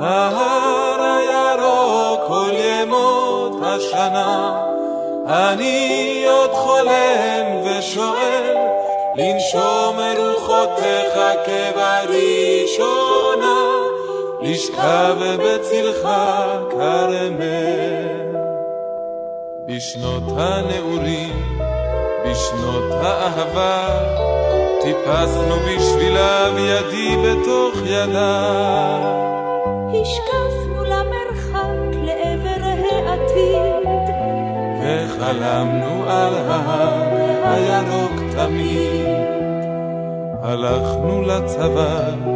[0.00, 4.62] ההר הירוק כל ימות השנה,
[5.26, 8.56] אני עוד חולם ושואל,
[9.16, 11.14] לנשום רוחותיך
[11.44, 13.04] כבראשונה,
[14.44, 16.08] לשכב בצלך
[16.70, 18.24] כרמל.
[19.66, 21.58] בשנות הנעורים,
[22.26, 23.88] בשנות האהבה,
[24.82, 28.54] טיפסנו בשביליו ידי בתוך ידה.
[30.02, 33.88] השקפנו למרחק לעבר העתיד,
[34.80, 37.14] וחלמנו על ההר
[37.44, 39.06] הירוק תמיד.
[40.42, 42.33] הלכנו לצבא,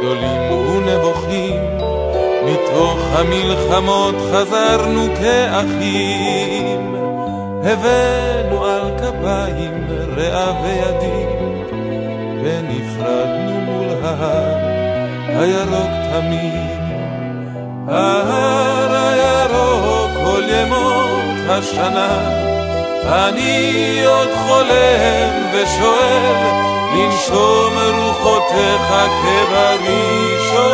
[0.00, 1.60] גדולים ונבוכים,
[2.44, 6.94] מתוך המלחמות חזרנו כאחים.
[7.64, 9.86] הבאנו על כפיים
[10.16, 11.64] רעה וידים,
[12.42, 14.56] ונפרדנו מול ההר
[15.28, 16.80] הירוק תמיד.
[17.88, 22.18] ההר הירוק כל ימות השנה,
[23.04, 26.60] אני עוד חולם ושואל,
[26.94, 28.88] לנשום רוחותיך
[29.22, 30.68] כבראשונה,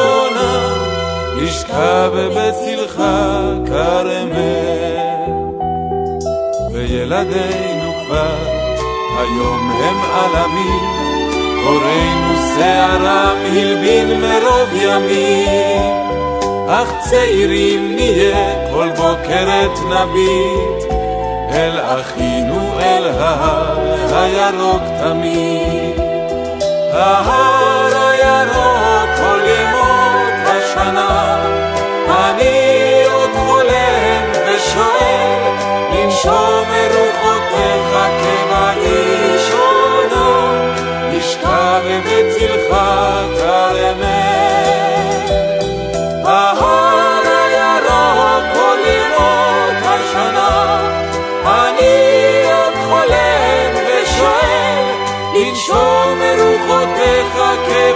[1.37, 2.97] לשכב בצלך
[3.67, 5.17] כרמל.
[6.73, 8.37] וילדינו כבר
[9.19, 10.85] היום הם עלמים,
[11.65, 15.93] הורינו שערם הלבין מרוב ימים,
[16.69, 20.96] אך צעירים נהיה כל בוקרת נביט,
[21.51, 23.79] אל אחינו אל ההר
[24.17, 26.01] הירוק תמיד.
[26.93, 31.45] ההר הירוק כל ימות השנה,
[32.09, 35.41] אני עוד חולם ושואל,
[35.93, 37.91] לנשום רוחותיך
[38.21, 39.49] כבראשונה,
[41.13, 42.71] לשכב בצלך
[43.39, 44.66] כרמל.
[55.57, 57.35] לנשום רוחותיך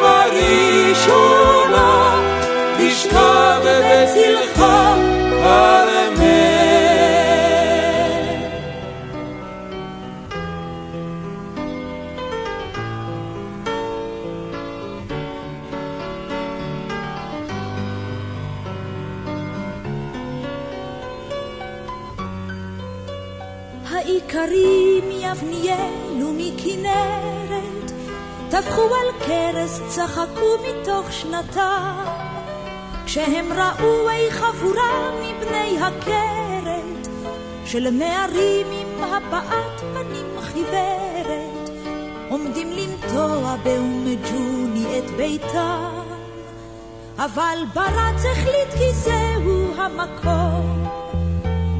[0.01, 1.13] כבראשונה,
[2.79, 4.59] לשכב בצלך
[28.61, 32.05] טפחו על כרס, צחקו מתוך שנתם,
[33.05, 37.09] כשהם ראו אי חבורה מבני הכרת,
[37.65, 41.71] של נערים עם הבעת פנים חיוורת,
[42.29, 46.01] עומדים לנטוע באום ג'וני את ביתם,
[47.19, 50.87] אבל ברץ החליט כי זהו המקום.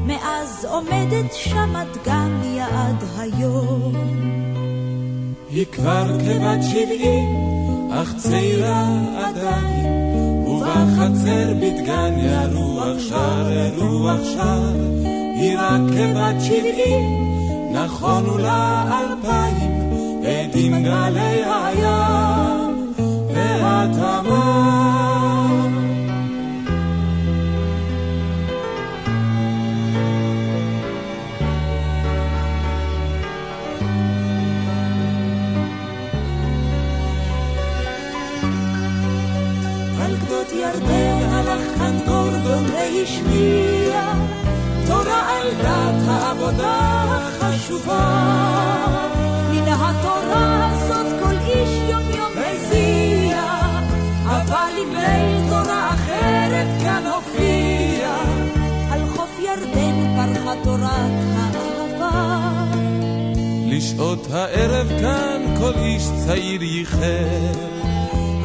[0.05, 4.50] מאז עומדת שם דגניה עד היום.
[5.53, 7.35] היא כבר כבת שבעים,
[7.91, 8.87] אך צעירה
[9.17, 9.85] עדיין,
[10.47, 14.73] ובחצר בדגניה רוח שר, רוח שר,
[15.35, 17.27] היא רק כבת שבעים,
[17.73, 19.91] נכונו לה אלפיים,
[20.23, 22.93] עדים גלי הים
[23.33, 24.70] והתמר.
[40.51, 44.13] גדות ירדן הלך כאן גורדון והשמיע
[44.87, 48.27] תורה על דת העבודה החשובה.
[49.51, 53.41] מן התורה הזאת כל איש יום יום הזיע,
[54.25, 58.15] אבל עם ליל תורה אחרת כאן הופיע.
[58.91, 62.39] על חוף ירדן פרחה תורת האהבה.
[63.65, 67.80] לשעות הערב כאן כל איש צעיר ייחר,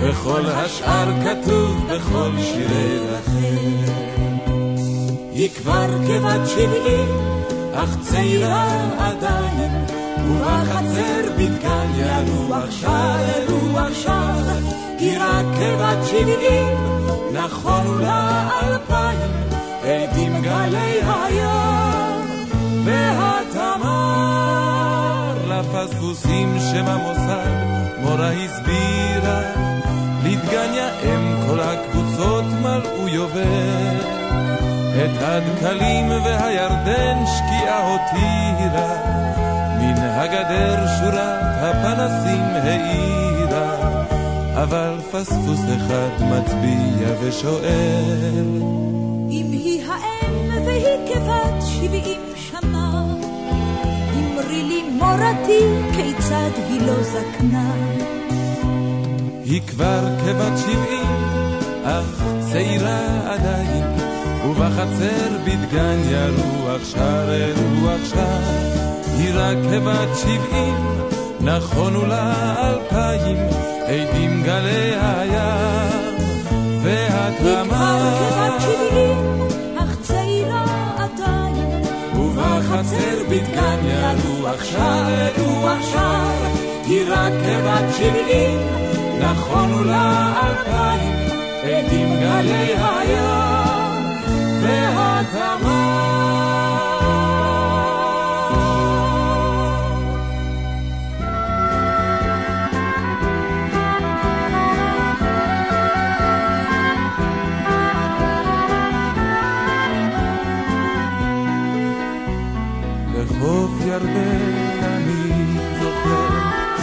[0.00, 3.92] וכל השאר כתוב בכל שירי רחל.
[5.32, 7.08] היא כבר כבת שבעים,
[7.74, 8.68] אך צעירה
[8.98, 9.84] עדיין,
[10.28, 13.16] ובחצר בדגניה רוח שר,
[13.48, 14.42] רוח שר,
[14.98, 16.76] היא רק כבת שבעים,
[17.32, 19.30] נכונו לה אלפיים,
[19.82, 22.26] עדים גלי הים
[22.84, 24.26] והתמר.
[25.48, 27.50] לפספוסים שם המוסד,
[28.00, 29.65] מורה הסבירה,
[30.46, 33.96] לדגניה אם כל הקבוצות מלאו יובל.
[35.04, 38.96] את הדקלים והירדן שקיעה הותירה,
[39.80, 44.02] מן הגדר שורת הפנסים האירה,
[44.62, 48.62] אבל פספוס אחד מצביע ושואל,
[49.30, 53.04] אם היא האם והיא כבת שבעים שנה,
[54.14, 55.60] אמרי לי מורתי
[55.96, 57.74] כיצד היא לא זקנה.
[59.48, 61.06] היא כבר כבת שבעים,
[61.84, 62.22] אך
[62.52, 63.84] צעירה עדיין,
[64.46, 68.40] ובחצר בדגן ירוח שר רוח שר,
[69.18, 70.74] היא רק כבת שבעים,
[71.40, 73.36] נכונו לה אלפיים,
[73.86, 76.16] עדים גלי הים,
[76.82, 78.22] והתרמה.
[82.14, 86.26] ובחצר בדגן ירוח שר רוח שר,
[86.86, 88.86] היא רק כבת שבעים,
[89.20, 91.14] נכונו לה אלפיים,
[91.62, 94.16] עדים גלי הים
[94.62, 96.06] והתמר.
[113.14, 115.32] לחוף ירדן אני
[115.80, 116.28] זוכר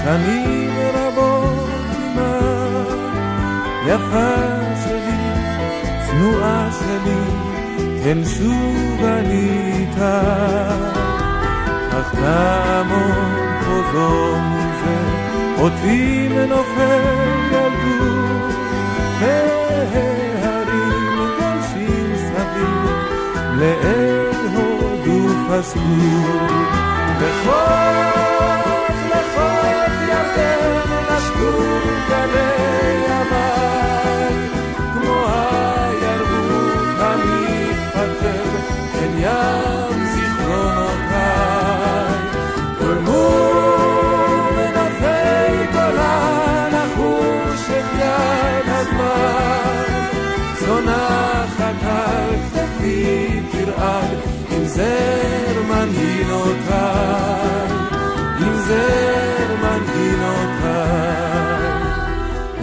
[0.04, 0.63] שנים
[3.94, 4.36] יפה
[4.84, 5.24] שלי,
[6.08, 7.24] צנועה שלי,
[8.04, 10.22] כן שוב איתה.
[11.92, 14.98] אך תעמוד פה זו מול זה,
[15.62, 17.04] אותי מנופל
[17.52, 18.54] ילדות,
[19.22, 20.64] וההרים
[21.40, 22.84] גולשים סביב,
[23.58, 25.20] לאל הודו
[25.50, 26.52] פשטות.
[27.22, 30.74] לחוף, לחוף ירדן,
[31.10, 31.54] נשקו
[32.10, 33.83] גלי המים,
[53.04, 54.18] כתפי תרעד,
[54.52, 56.72] עם זר מנהינותיי,
[58.40, 60.74] עם זר מנהינותיי.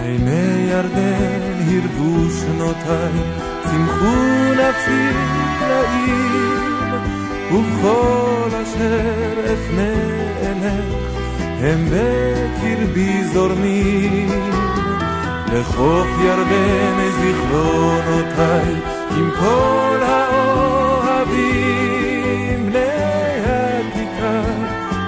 [0.03, 3.15] עיני ירדן הרבו שנותיי,
[3.65, 4.17] צמחו
[4.53, 5.11] נפשי
[5.69, 7.01] לעיר,
[7.53, 9.95] ובכל אשר אפנה
[10.43, 10.85] אלך,
[11.61, 14.31] הם בקרבי זורמים.
[15.53, 18.75] לחוף ירדן זיכרונותיי,
[19.17, 19.90] עם כל
[21.31, 24.43] האוהבים, בני הכיכר,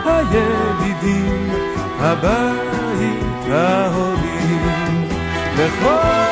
[0.05, 1.51] הידידים,
[1.99, 5.09] הבית, ההורים.
[5.59, 6.32] לחוף,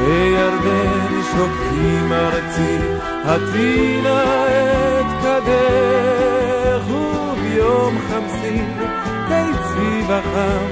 [0.09, 2.79] ירדן שוקטים ארצי,
[3.25, 4.25] הטבינה
[5.01, 8.79] את קדך, וביום חמסין
[9.29, 10.67] קיצי וחם,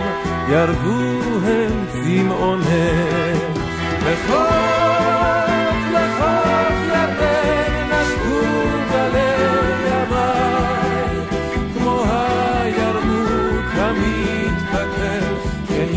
[0.49, 2.69] ירבו הם צמאונך.
[4.07, 4.39] לחוף,
[5.93, 8.41] לחוף ירדן, נשקו
[8.91, 11.25] גלי המים,
[11.75, 15.35] כמו הירמוק המתפקר,
[15.69, 15.89] כן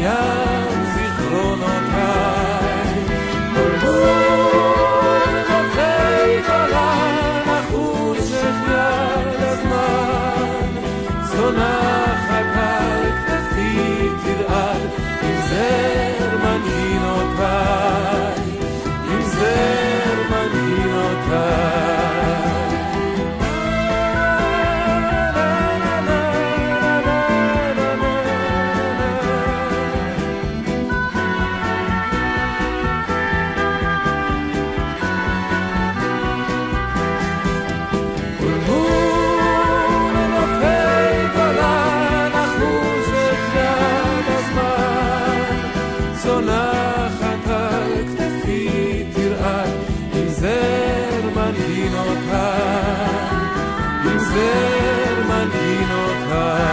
[54.34, 56.72] זר מנהינותיי.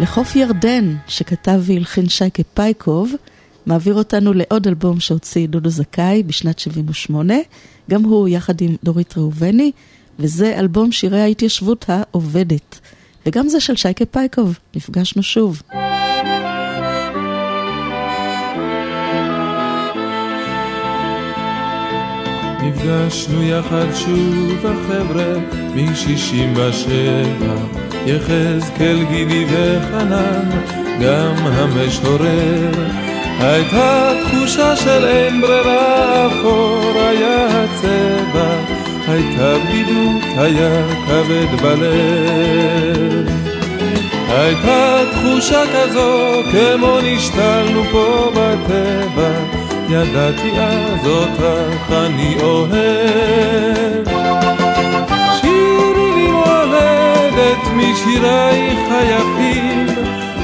[0.00, 3.12] לחוף ירדן, שכתב והלחין שייקה פייקוב,
[3.66, 7.34] מעביר אותנו לעוד אלבום שהוציא דודו זכאי בשנת 78,
[7.90, 9.72] גם הוא יחד עם דורית ראובני,
[10.18, 12.80] וזה אלבום שירי ההתיישבות העובדת.
[13.26, 15.62] וגם זה של שייקה פייקוב, נפגשנו שוב.
[22.84, 25.34] נפגשנו יחד שוב החבר'ה
[25.74, 26.90] מ-67
[28.06, 30.50] יחזקאל גידי וחנן
[31.00, 32.70] גם המשורר.
[33.40, 38.50] הייתה תחושה של אין ברירה אפור היה הצבע.
[39.08, 43.28] הייתה בדידות היה כבד בלב.
[44.28, 49.59] הייתה תחושה כזו כמו נשתלנו פה בטבע
[49.92, 54.08] ידעתי אז אותך אני אוהב.
[55.40, 59.86] שירי לי מולדת משירייך היפים,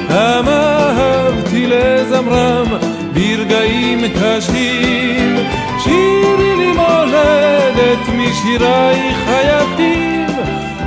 [0.08, 2.66] כמה אהבתי לזמרם
[3.14, 5.36] ברגעים קשים.
[5.84, 10.26] שירי לי מולדת משירייך היפים,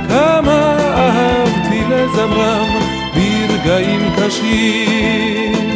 [0.08, 2.68] כמה אהבתי לזמרם
[3.14, 5.69] ברגעים קשים.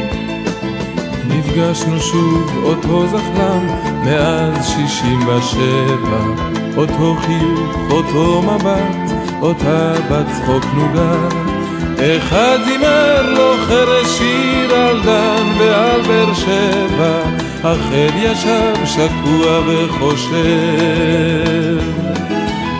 [1.57, 3.67] נפגשנו שוב, אותו זחלם,
[4.05, 6.25] מאז שישים ושבע.
[6.77, 9.13] אותו חיוך, אותו מבט,
[9.43, 11.29] אותה בת צחוק נוגה.
[11.99, 17.21] אחד זימר לו חרש שיר על דן ועל באר שבע,
[17.63, 20.35] אחר ישב שקוע וחושב.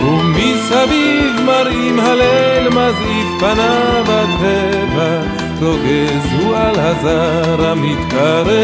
[0.01, 5.21] ומסביב מראים הליל מזעיף פניו הטבע,
[5.61, 8.55] רוגז הוא על הזר המתקרב.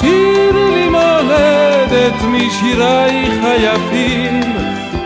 [0.00, 4.40] שירי לי מולדת משירייך היפים,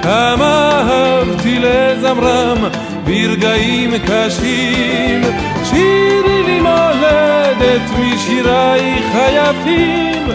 [0.03, 2.59] כמה אהבתי לזמרם
[3.05, 5.23] ברגעים קשים.
[5.65, 10.29] שירי לי מולדת משירייך היפים,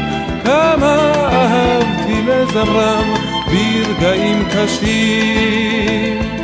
[0.44, 3.14] כמה אהבתי לזמרם
[3.46, 6.41] ברגעים קשים.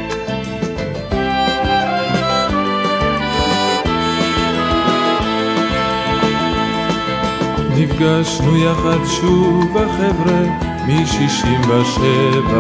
[7.79, 10.41] נפגשנו יחד שוב החבר'ה
[10.87, 12.51] מ-67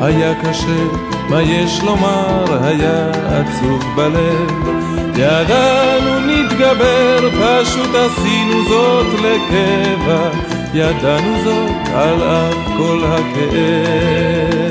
[0.00, 0.84] היה קשה,
[1.28, 4.68] מה יש לומר, היה עצוב בלב.
[5.16, 10.30] ידענו נתגבר, פשוט עשינו זאת לקבע.
[10.74, 14.65] ידענו זאת על אף כל הכאב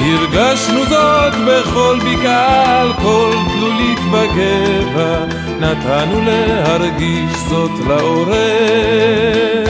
[0.00, 5.24] הרגשנו זאת בכל בקעה, על כל תלולית בגבע,
[5.60, 9.64] נתנו להרגיש זאת לעורר.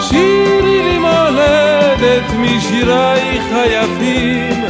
[0.00, 4.64] שירי לי מולדת משירייך היפים,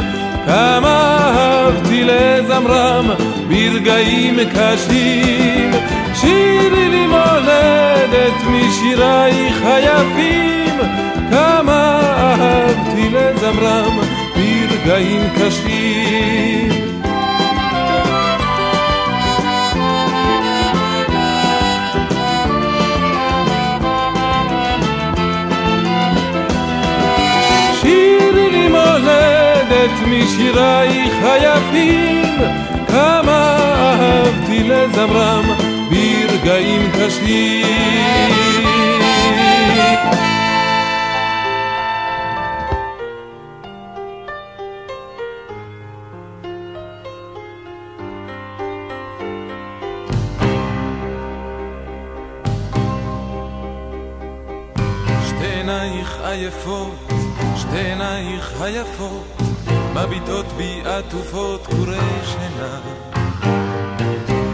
[0.45, 3.09] כמה אהבתי לזמרם
[3.47, 5.71] ברגעים קשים.
[6.15, 10.79] שירי לי מולדת משירייך היפים,
[11.29, 14.10] כמה אהבתי לזמרם
[14.85, 16.69] ברגעים קשים.
[27.81, 32.37] שירי לי מולדת משירייך היפים,
[32.87, 35.45] כמה אהבתי לזמרם
[35.89, 38.31] ברגעים קשים.
[55.61, 57.11] עינייך עייפות,
[57.57, 59.41] שתי עינייך היפות,
[59.93, 62.79] מביטות בי עטופות קורי שינה.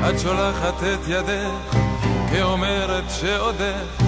[0.10, 1.78] את שולחת את ידך,
[2.32, 4.02] כאומרת שעודך,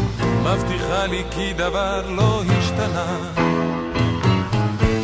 [0.44, 3.18] מבטיחה לי כי דבר לא השתנה.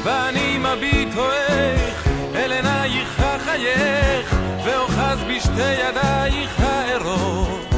[0.03, 4.35] ואני מביט הואך אל עינייך החייך,
[4.65, 7.75] ואוחז בשתי ידייך הערות.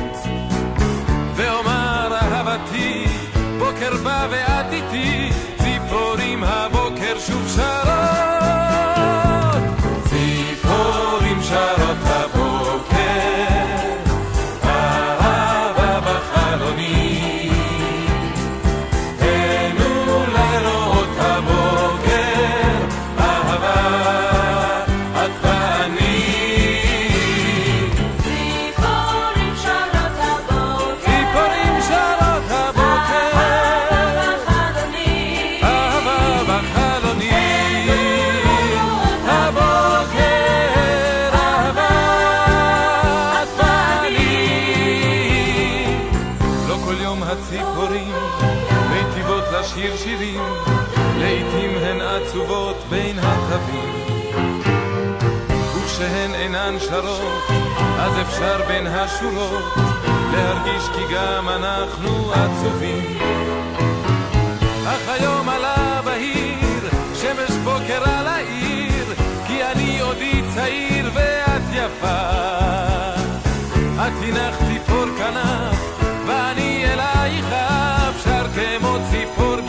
[1.35, 3.06] ואומר אהבתי,
[3.59, 8.66] בוקר בא ואת איתי, ציפורים הבוקר שוב שרות.
[58.38, 59.73] אפשר בין השורות
[60.31, 63.18] להרגיש כי גם אנחנו עצובים.
[64.88, 69.05] אך היום עלה בהיר, שמש בוקר על העיר,
[69.47, 72.30] כי אני עודי צעיר ואת יפה.
[73.95, 77.55] את הנחת ציפור כנף, ואני אלייך
[78.09, 79.66] אפשר כמו ציפור במעופה.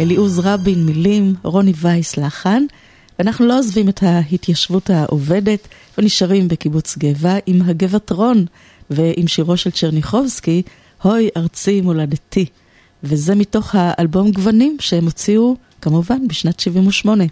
[0.00, 2.62] אליעוז רבין, מילים, רוני וייס, לחן.
[3.18, 5.68] ואנחנו לא עוזבים את ההתיישבות העובדת
[5.98, 8.44] ונשארים בקיבוץ גבע עם הגבעת רון
[8.90, 10.62] ועם שירו של צ'רניחובסקי,
[11.02, 12.46] הוי ארצי מולדתי.
[13.02, 17.24] וזה מתוך האלבום גוונים שהם הוציאו כמובן בשנת 78.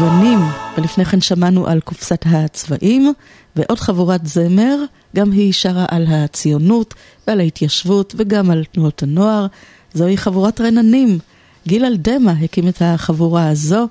[0.00, 0.38] הגוונים,
[0.78, 3.12] ולפני כן שמענו על קופסת הצבעים,
[3.56, 4.76] ועוד חבורת זמר,
[5.16, 6.94] גם היא שרה על הציונות
[7.26, 9.46] ועל ההתיישבות וגם על תנועות הנוער.
[9.94, 11.18] זוהי חבורת רננים.
[11.66, 13.88] גיל אלדמה הקים את החבורה הזו,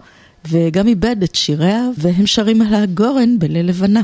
[0.49, 4.01] וגם איבד את שיריה, והם שרים על הגורן בליל לבנה.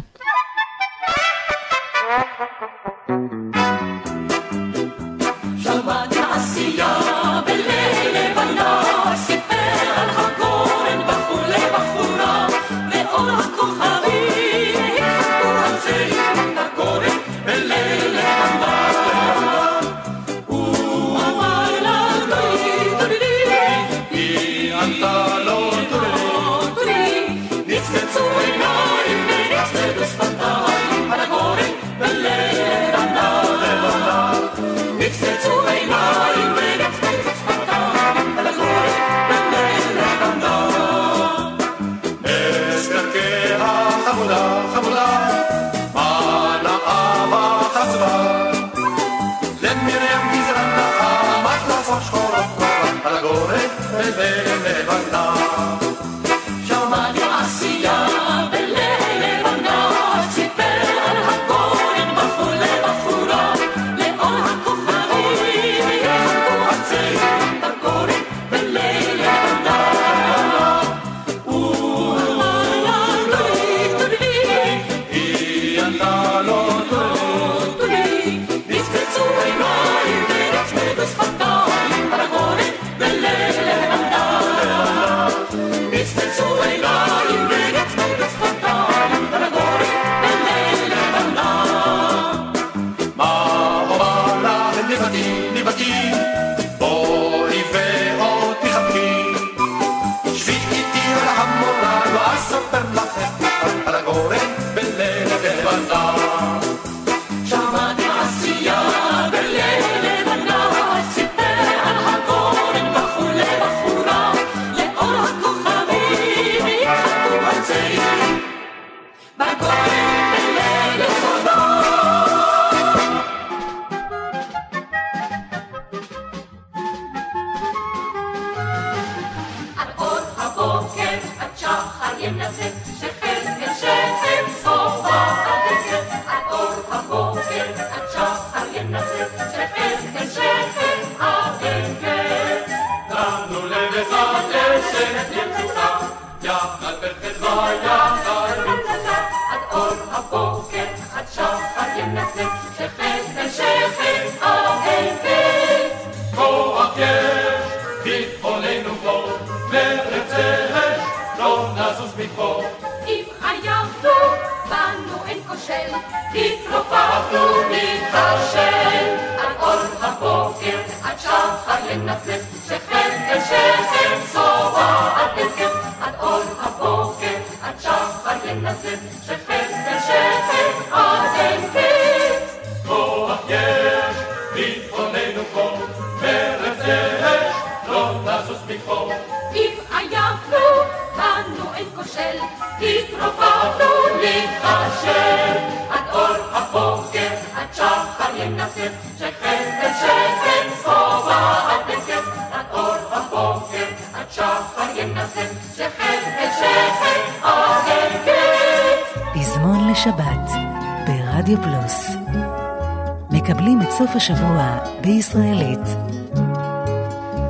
[214.16, 215.80] השבוע בישראלית.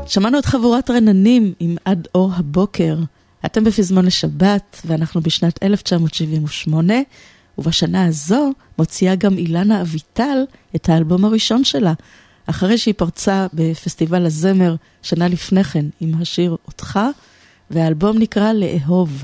[0.08, 2.98] שמענו את חבורת רננים עם עד אור הבוקר.
[3.46, 6.94] אתם בפזמון לשבת, ואנחנו בשנת 1978,
[7.58, 10.38] ובשנה הזו מוציאה גם אילנה אביטל
[10.76, 11.94] את האלבום הראשון שלה,
[12.46, 17.00] אחרי שהיא פרצה בפסטיבל הזמר שנה לפני כן עם השיר "אותך",
[17.72, 19.24] והאלבום נקרא "לאהוב".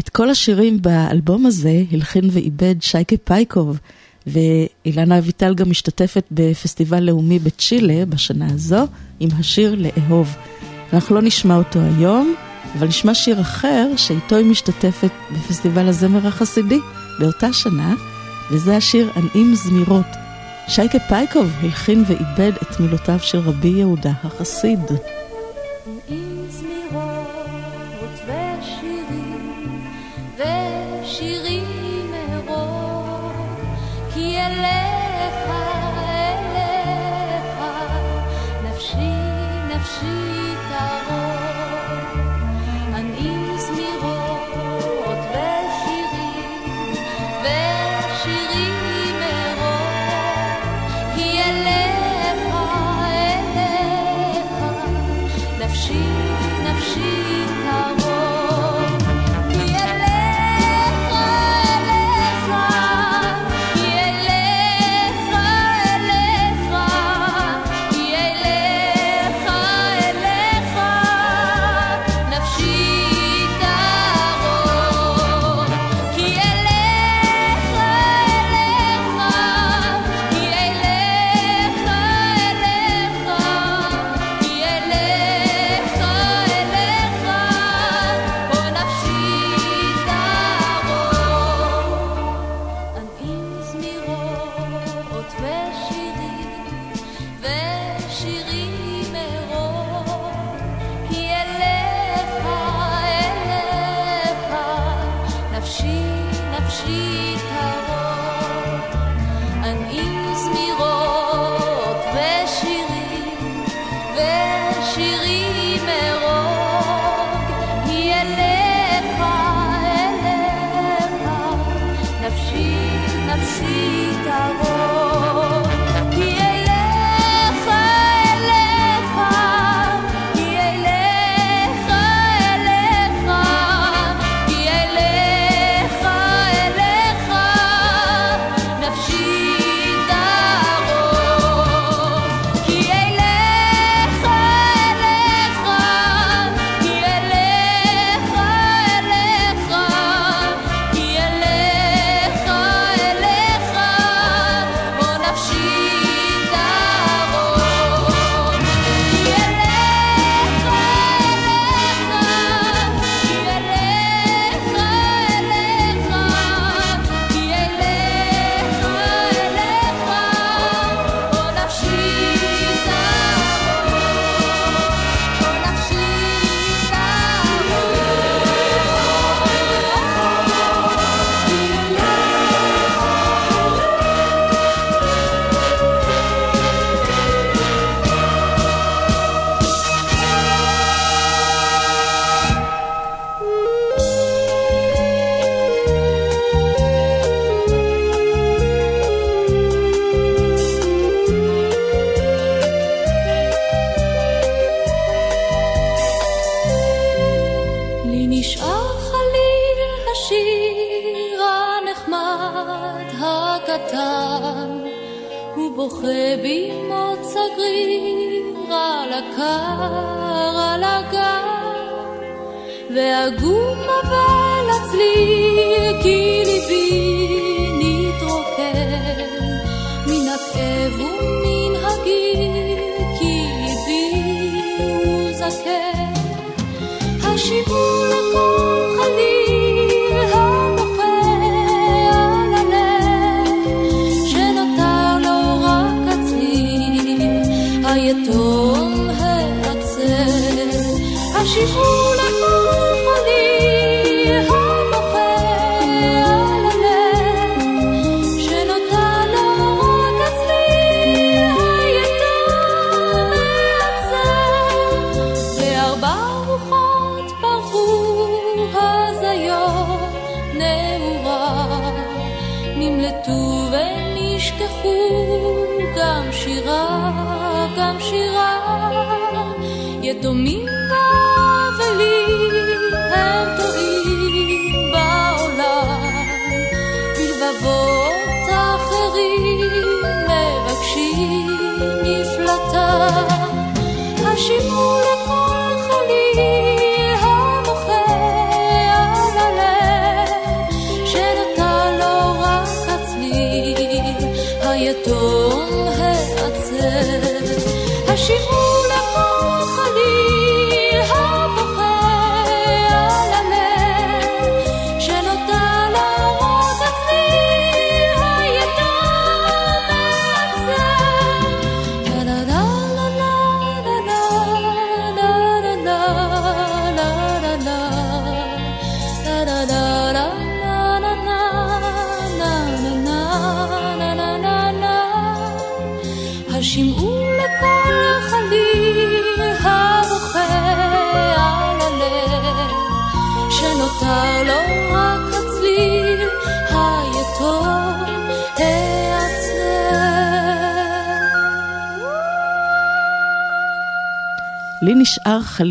[0.00, 3.78] את כל השירים באלבום הזה הלחין ועיבד שייקה פייקוב,
[4.26, 8.86] ואילנה אביטל גם משתתפת בפסטיבל לאומי בצ'ילה בשנה הזו
[9.20, 10.36] עם השיר לאהוב.
[10.92, 12.34] אנחנו לא נשמע אותו היום,
[12.78, 16.78] אבל נשמע שיר אחר שאיתו היא משתתפת בפסטיבל הזמר החסידי
[17.20, 17.94] באותה שנה,
[18.50, 20.06] וזה השיר "ענעים זמירות".
[20.68, 24.80] שייקה פייקוב הלחין ועיבד את מילותיו של רבי יהודה החסיד.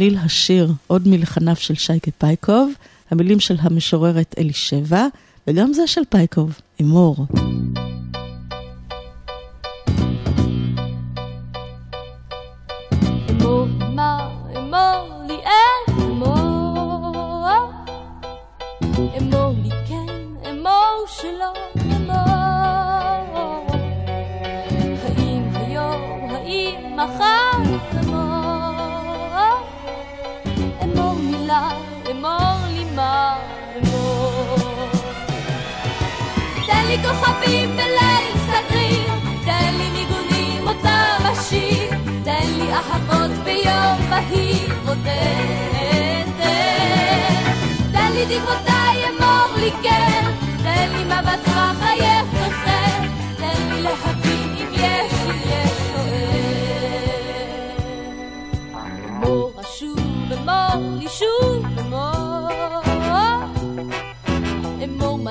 [0.01, 2.71] צליל השיר "עוד מלחניו" של שייקה פייקוב,
[3.11, 5.07] המילים של המשוררת אלישבע,
[5.47, 7.25] וגם זה של פייקוב, אמור.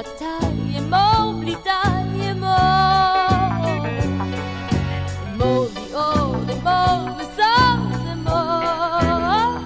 [0.00, 2.48] מתי אמור בלי די אמור?
[5.34, 9.58] אמור לי עוד אמור וסוד אמור.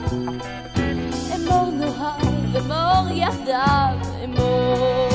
[1.36, 5.08] אמור נאהב אמור יחדיו אמור.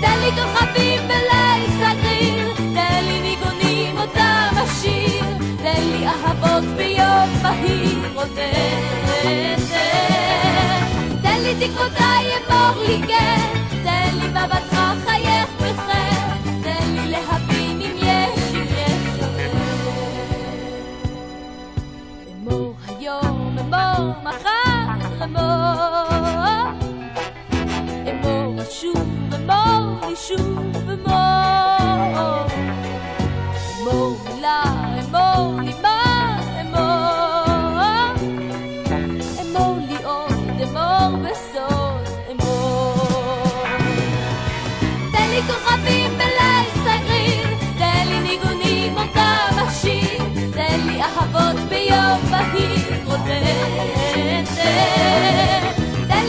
[0.00, 5.24] תן לי כוכבים וליל סגריר תן לי ניגונים אותם אשיר.
[5.62, 8.38] תן לי אהבות ביום בהיר עוד
[11.60, 13.57] ti kot da je Bog lige.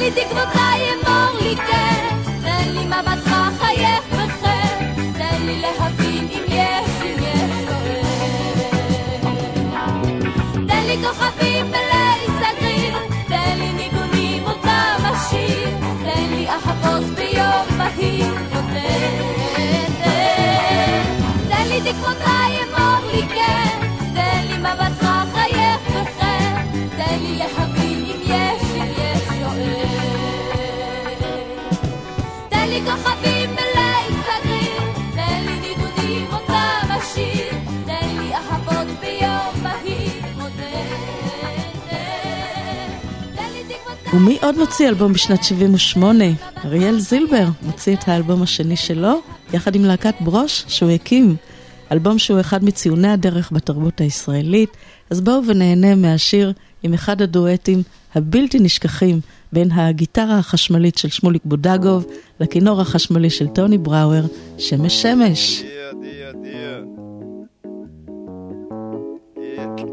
[0.10, 4.09] תן לי תקוותיי אמור לי כן, תן לי מבטך חייך
[44.14, 46.24] ומי עוד מוציא אלבום בשנת 78?
[46.66, 49.22] אריאל זילבר מוציא את האלבום השני שלו,
[49.54, 51.36] יחד עם להקת ברוש שהוא הקים.
[51.92, 54.70] אלבום שהוא אחד מציוני הדרך בתרבות הישראלית,
[55.10, 56.54] אז בואו ונהנה מהשיר
[56.84, 57.84] עם אחד הדואטים
[58.16, 59.20] הבלתי נשכחים
[59.54, 62.06] בין הגיטרה החשמלית של שמוליק בודגוב
[62.40, 64.26] לכינור החשמלי של טוני בראואר,
[64.58, 65.64] שמש שמש.
[69.58, 69.89] Thank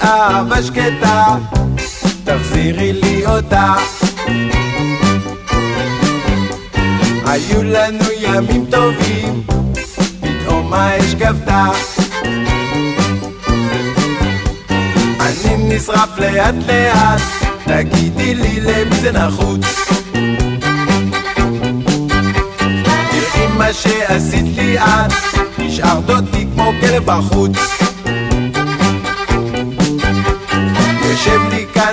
[0.00, 1.36] הייתה לי אהבה שקטה,
[2.24, 3.74] תחזירי לי אותה.
[7.26, 9.42] היו לנו ימים טובים,
[10.20, 11.66] פתאום האש גבתה.
[15.20, 17.20] אני נשרף לאט לאט,
[17.64, 19.66] תגידי לי למי זה נחוץ.
[23.10, 25.12] תראי מה שעשית לי את,
[25.58, 27.79] השארת אותי כמו כלב בחוץ.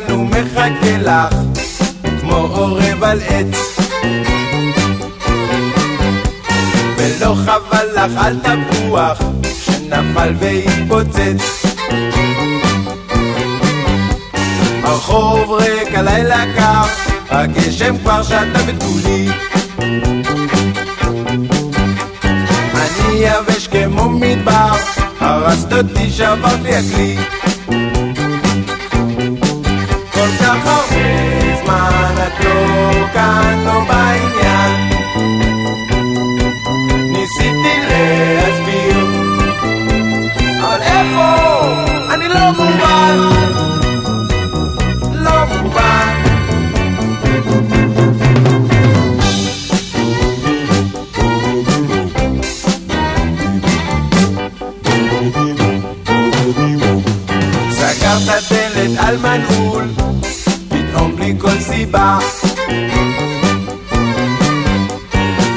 [0.08, 1.36] לי כאן ומחכה לך,
[2.22, 3.80] כמו עורב על עץ.
[6.98, 9.22] ולא חבל לך על תפוח,
[9.64, 11.66] שנפל והתפוצץ.
[14.84, 16.84] הרחוב ריק, הלילה קר,
[17.30, 19.30] הגשם כבר שטף את כולי.
[22.74, 24.72] אני יבש כמו מדבר,
[25.20, 27.18] הרסת אותי, שברת לי הכלי.
[30.18, 34.90] כל כך הרבה זמן את לא כאן, לא בעניין.
[37.12, 39.06] ניסיתי להסביר,
[40.62, 41.36] אבל איפה?
[42.14, 43.18] אני לא מובן.
[45.14, 46.24] לא מובן.
[57.72, 59.84] סגרת דלת על מנעול,
[61.88, 62.20] סיבה.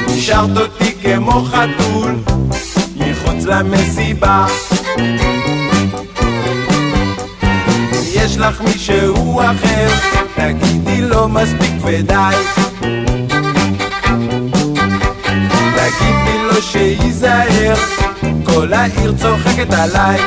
[0.07, 2.15] השארת אותי כמו חתול,
[2.95, 4.45] מחוץ למסיבה.
[8.13, 9.87] יש לך מישהו אחר,
[10.35, 12.35] תגידי לו מספיק ודי.
[15.75, 17.75] תגידי לו שייזהר,
[18.43, 20.19] כל העיר צוחקת עליי.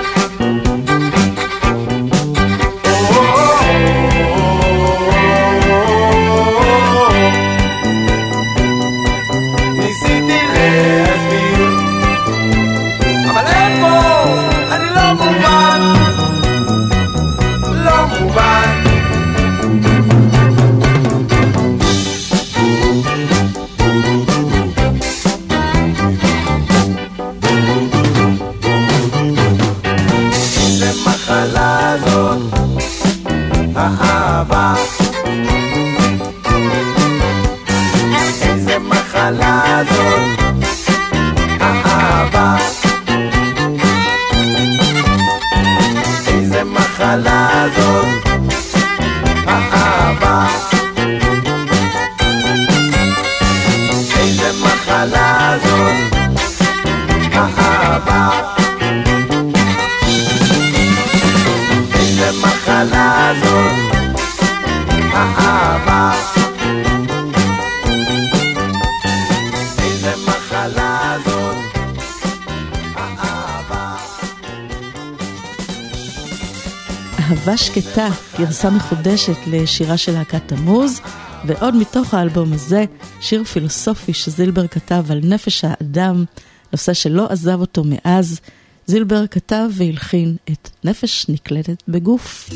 [78.65, 81.01] גרסה מחודשת לשירה של להקת תמוז,
[81.47, 82.85] ועוד מתוך האלבום הזה,
[83.21, 86.25] שיר פילוסופי שזילבר כתב על נפש האדם,
[86.73, 88.41] נושא שלא עזב אותו מאז.
[88.87, 92.51] זילבר כתב והלחין את נפש נקלטת בגוף.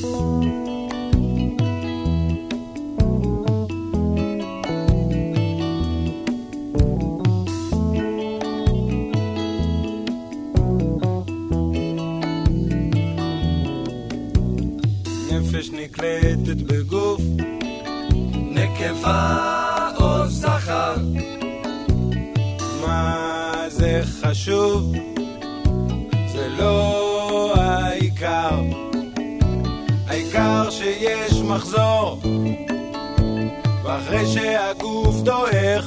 [34.11, 35.87] ואחרי שהגוף דועך,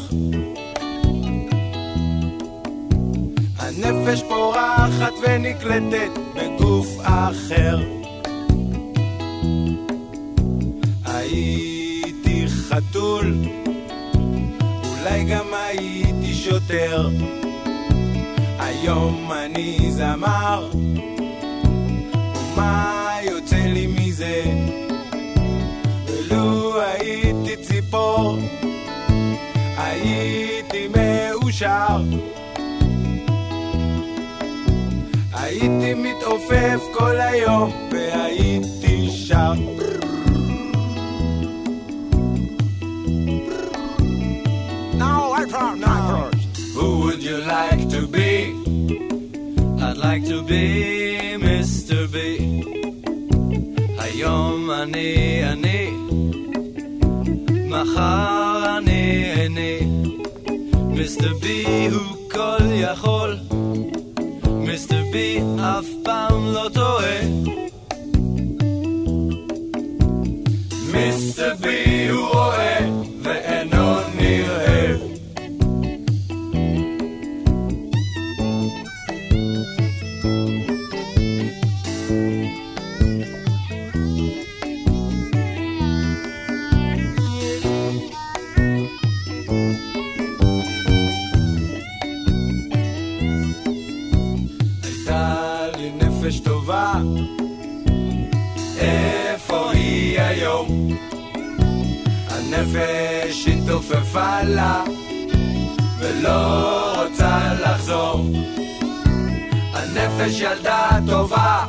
[3.60, 7.80] הנפש פורחת ונקלטת בגוף אחר.
[11.06, 13.35] הייתי חתול,
[14.84, 17.10] אולי גם הייתי שוטר.
[18.60, 20.69] היום אני זמר,
[22.35, 23.01] ומה
[35.33, 39.07] הייתי מתעופף כל היום, והייתי
[46.75, 48.31] Who would you like to be?
[49.85, 50.65] I'd like to be
[51.47, 52.07] Mr.
[52.13, 52.17] B.
[53.99, 55.81] היום ani ani
[57.69, 58.40] מחר
[61.11, 63.38] מיסטר בי הוא כל יכול,
[104.11, 104.83] התעופפה לה,
[105.99, 108.25] ולא רוצה לחזור.
[109.73, 111.65] הנפש ילדה טובה,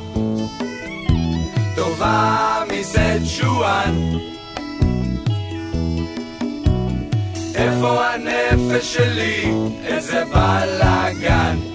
[1.77, 3.95] טובה מסצ'ואן.
[7.55, 9.53] איפה הנפש שלי?
[9.85, 11.72] איזה בלאגן.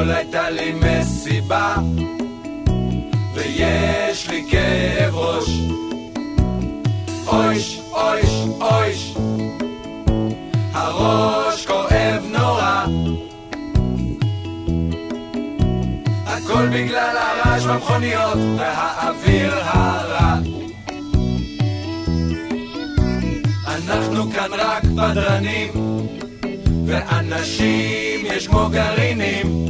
[0.00, 1.76] אתמול הייתה לי מסיבה,
[3.34, 5.48] ויש לי כאב ראש.
[7.26, 9.14] אויש, אויש, אויש,
[10.72, 12.84] הראש כואב נורא.
[16.26, 20.34] הכל בגלל הרעש במכוניות והאוויר הרע.
[23.66, 25.72] אנחנו כאן רק בדרנים,
[26.86, 29.60] ואנשים יש כמו גרעינים.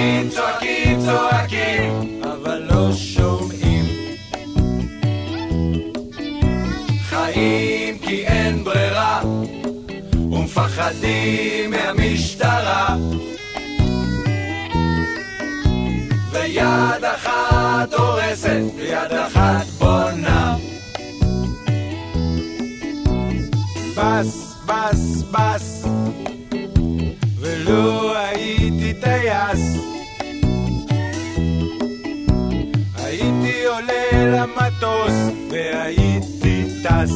[0.00, 3.84] צועקים, צועקים, צועקים, אבל לא שומעים.
[7.02, 9.20] חיים כי אין ברירה,
[10.32, 12.96] ומפחדים מהמשטרה.
[16.32, 20.56] ויד אחת הורסת, ויד אחת בונה.
[23.96, 25.84] בס, בס, בס,
[27.40, 28.09] ולו
[34.46, 35.12] Matos
[35.50, 37.10] de ahí titas.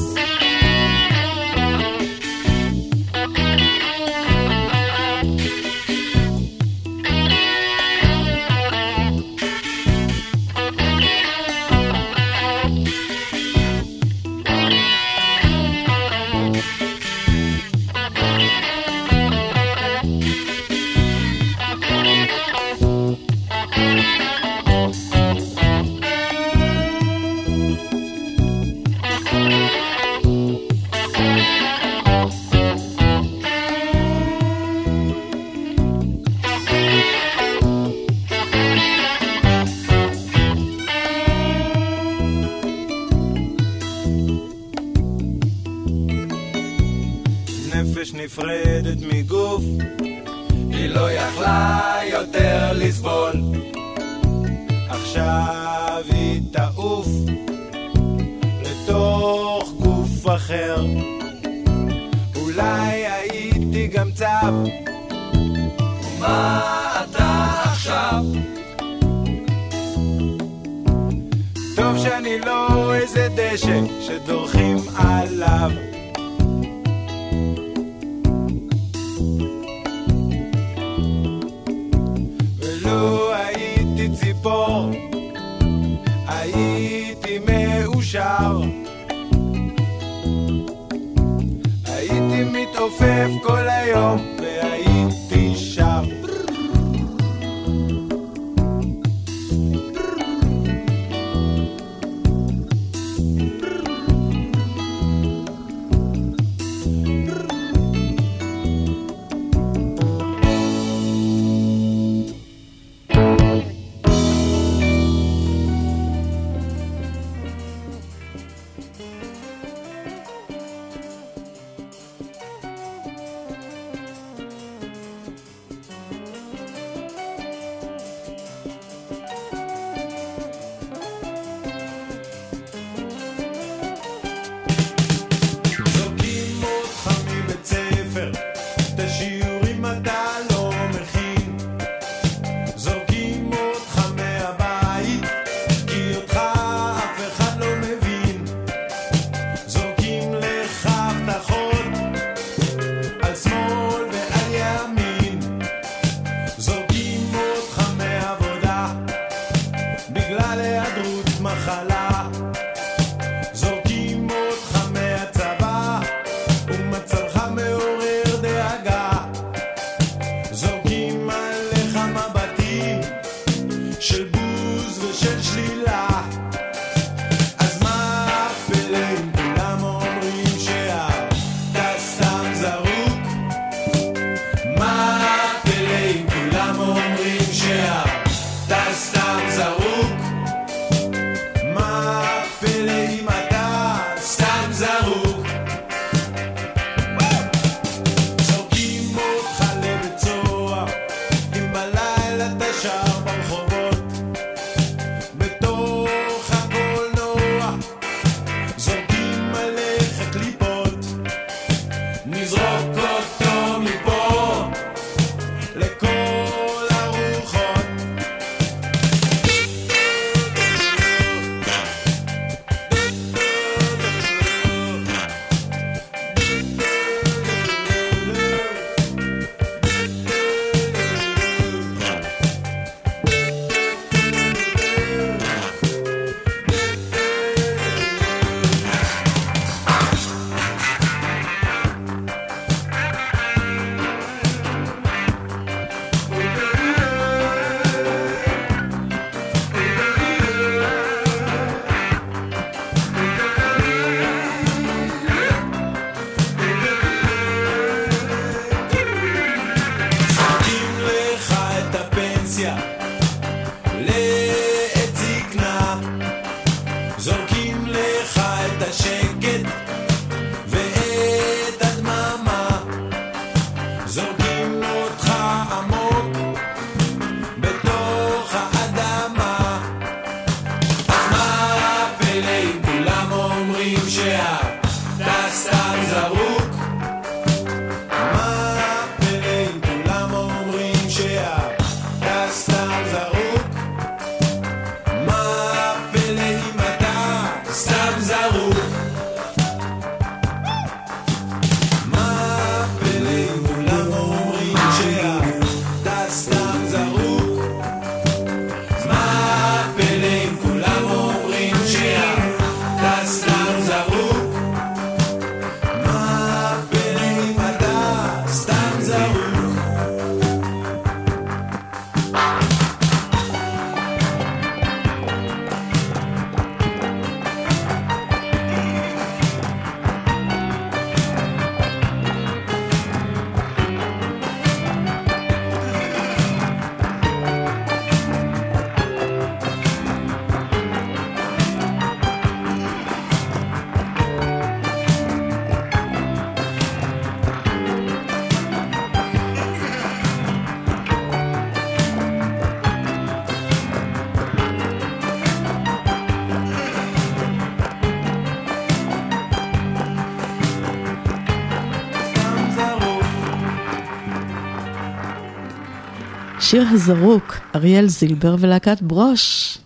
[366.75, 369.79] שיר הזרוק, אריאל זילבר ולהקת ברוש.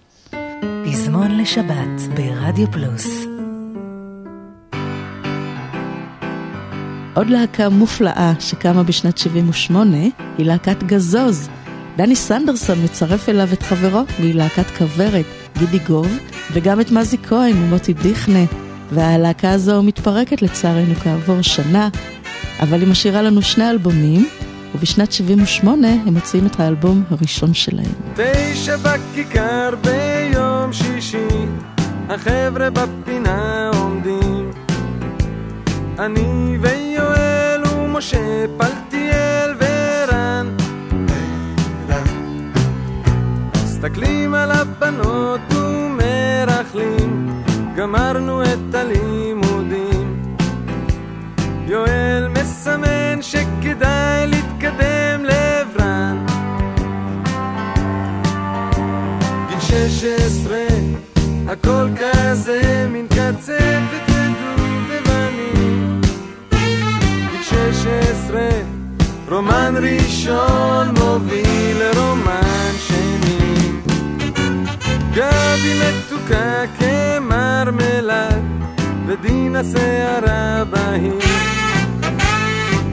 [0.84, 3.26] פזמון לשבת ברדיו פלוס.
[7.14, 9.96] עוד להקה מופלאה שקמה בשנת 78
[10.38, 11.48] היא להקת גזוז.
[11.96, 15.26] דני סנדרסון מצרף אליו את חברו מלהקת כוורת,
[15.58, 16.18] גידי גוב,
[16.52, 18.44] וגם את מזי כהן ומוטי דיכנה.
[18.92, 21.88] והלהקה הזו מתפרקת לצערנו כעבור שנה,
[22.60, 24.28] אבל היא משאירה לנו שני אלבומים,
[24.74, 27.92] ובשנת 78 הם מוציאים את האלבום הראשון שלהם.
[28.14, 31.46] תשע בכיכר ביום שישי,
[32.08, 34.50] החבר'ה בפינה עומדים.
[35.98, 40.56] אני ויואל ומשה פלטיאל ורן.
[43.54, 47.42] מסתכלים על הבנות ומרכלים,
[47.76, 50.22] גמרנו את הלימודים.
[51.66, 54.26] יואל מסמן שכדאי
[54.62, 56.26] להתקדם לעברן.
[59.48, 60.66] גיל שש עשרה,
[61.48, 66.00] הכל כזה מין קצפת ודובדבנים.
[67.30, 68.48] גיל שש עשרה,
[69.28, 73.58] רומן ראשון מוביל לרומן שני.
[75.14, 78.42] גבי מתוקה כמרמלד,
[79.06, 81.18] ודינה שערה בהיר.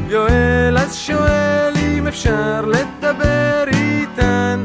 [0.09, 4.63] יואל שואל אם אפשר לדבר איתן.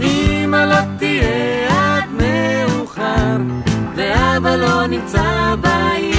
[0.00, 3.36] אמא לא תהיה עד מאוחר,
[3.96, 6.16] ואבא לא נמצא בעיר.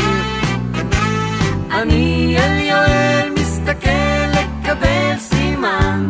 [1.71, 6.09] אני אל יואל מסתכל לקבל סימן.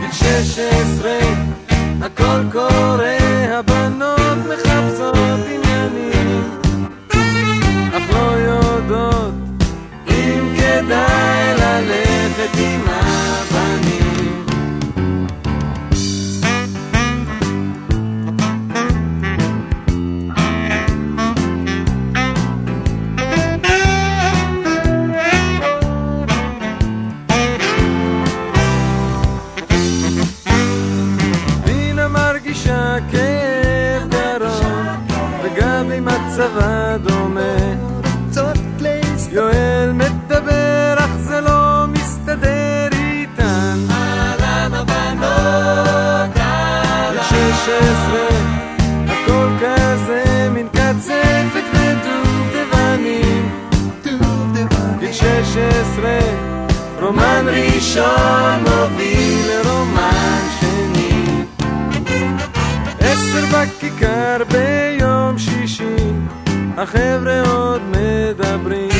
[0.00, 1.18] גיל שש עשרה,
[2.02, 3.13] הכל קורה,
[57.00, 61.44] רומן ראשון מוביל לרומן שני.
[63.00, 65.96] עשר בכיכר ביום שישי,
[66.76, 68.90] החבר'ה עוד מדברים.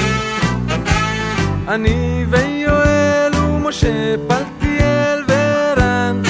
[1.68, 6.22] אני ויואל ומשה פלטיאל ורן.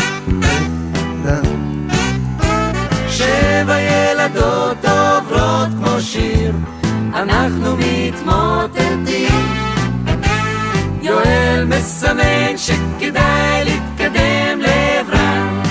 [3.09, 6.53] שבע ילדות עוברות כמו שיר,
[7.15, 9.64] אנחנו מתמוטטים.
[11.25, 15.63] יואל מסמן שכדאי להתקדם לעברם.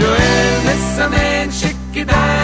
[0.00, 2.37] יואל מסמן שכדאי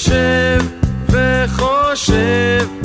[0.00, 0.60] יושב
[1.08, 2.79] וחושב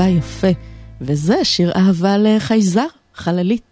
[0.00, 0.48] אהבה יפה,
[1.00, 3.69] וזה שיר אהבה לחייזר, חללית.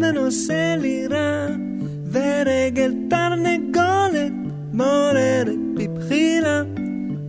[0.00, 1.46] סדן עושה לי רע,
[2.12, 4.32] ורגל תרנגולת
[4.72, 6.62] מעוררת בבחילה.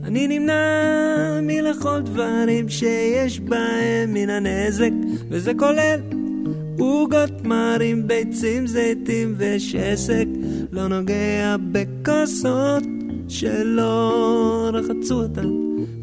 [0.03, 4.91] אני נמנע מלאכול דברים שיש בהם מן הנזק,
[5.30, 5.99] וזה כולל
[6.80, 10.26] עוגות מרים, ביצים, זיתים ושסק,
[10.72, 12.84] לא נוגע בכוסות
[13.27, 15.49] שלא רחצו אותן,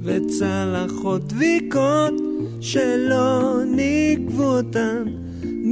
[0.02, 2.14] וצלחות דביקות
[2.60, 5.27] שלא נגבו אותן.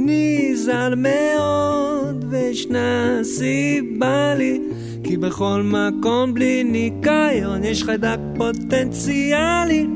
[0.07, 4.59] נזהר מאוד, וישנה סיבה לי,
[5.03, 9.87] כי בכל מקום בלי ניקיון יש חיידק פוטנציאלי.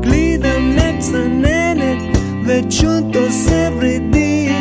[0.00, 2.16] גלידה מצננת,
[2.46, 4.54] וצ'וט עושה ורידים,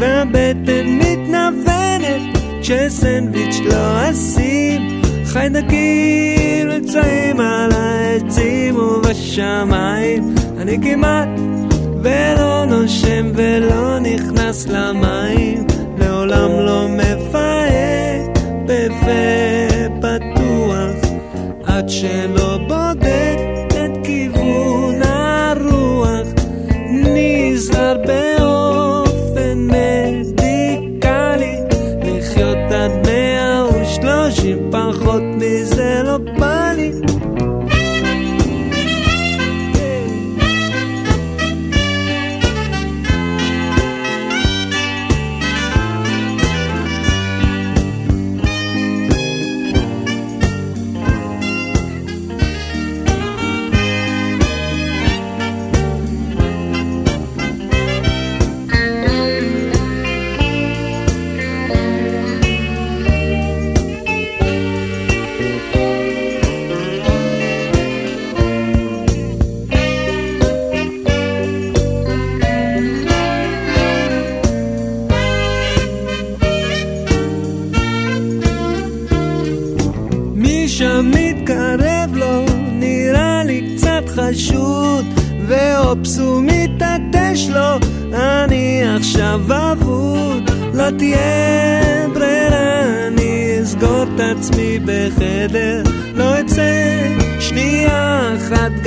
[0.00, 5.00] והבטן מתנוונת, כשסנדוויץ' לא אשים.
[5.24, 11.57] חיידקים נמצאים על העצים ובשמיים, אני כמעט...
[12.08, 15.66] ולא נושם ולא נכנס למים,
[15.98, 19.57] לעולם לא מפהק בפה.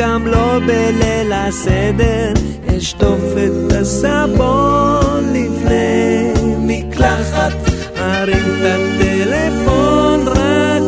[0.01, 2.33] גם לא בליל הסדר,
[2.77, 7.53] אשטוף את הסבון לפני מקלחת,
[7.97, 10.81] ארים את הטלפון רק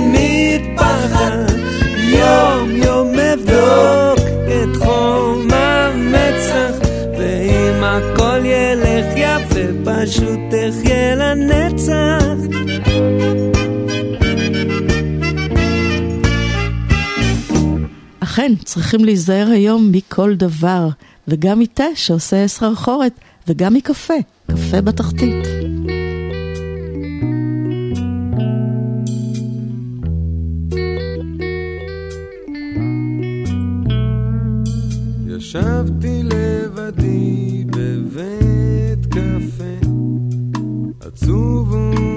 [0.00, 1.32] ממטפחת,
[1.98, 12.77] יום יום אבדוק את חום המצח, ואם הכל ילך יפה פשוט אחיה לנצח.
[18.48, 20.88] אכן, צריכים להיזהר היום מכל דבר,
[21.28, 23.12] וגם מתה שעושה סחרחורת,
[23.48, 24.14] וגם מקפה,
[24.46, 25.46] קפה בתחתית.
[35.26, 39.88] ישבתי לבדי בבית קפה,
[41.00, 42.07] עצוב ומיואש.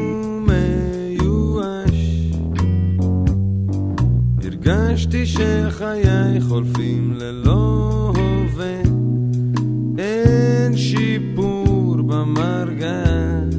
[4.66, 8.82] הרגשתי שחיי חולפים ללא הווה,
[9.98, 13.56] אין שיפור במרגש.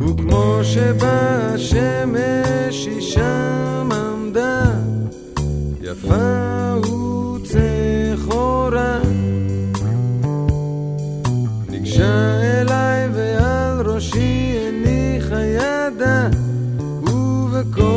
[0.00, 4.72] וכמו שבאה השמש היא שם עמדה,
[5.82, 6.74] יפה
[7.36, 8.98] וצחורה.
[11.68, 16.28] ניגשה אליי ועל ראשי הניחה ידה,
[17.02, 17.89] ובקול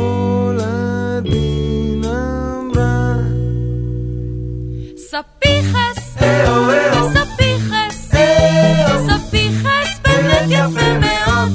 [7.12, 8.10] ספיחס,
[9.06, 11.52] ספיחס באמת יפה מאוד.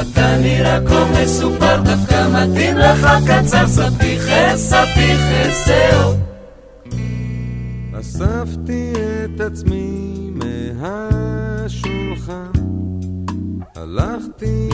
[0.00, 6.12] אתה נראה כה מסופר, דווקא מתאים לך קצר, ספיחס, ספיחס, זהו.
[8.00, 8.92] אספתי
[9.24, 10.30] את עצמי
[10.80, 12.52] מהשולחן,
[13.76, 14.68] הלכתי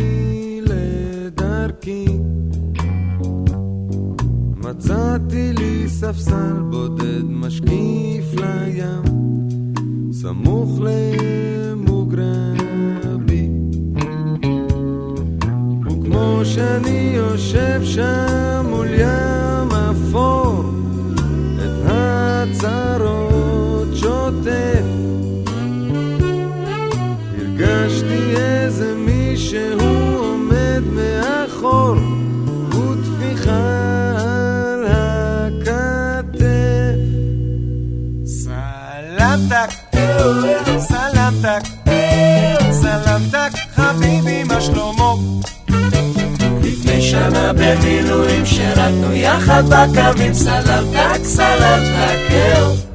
[0.62, 2.06] לדרכי.
[4.78, 9.02] מצאתי לי ספסל בודד משקיף לים,
[10.12, 10.80] סמוך
[11.80, 12.28] למוגרבי.
[15.86, 20.64] וכמו שאני יושב שם מול ים אפור,
[21.56, 21.70] את
[22.52, 24.84] הצרות שוטף.
[27.38, 31.96] הרגשתי איזה מישהו עומד מאחור,
[39.38, 39.70] סלמתק,
[40.78, 41.62] סלמתק,
[42.72, 45.14] סלמתק, חביבי, מה שלמה?
[46.62, 52.87] לפני שנה במילואים שירתנו יחד בקווים, סלמתק, סלמתק, אהו.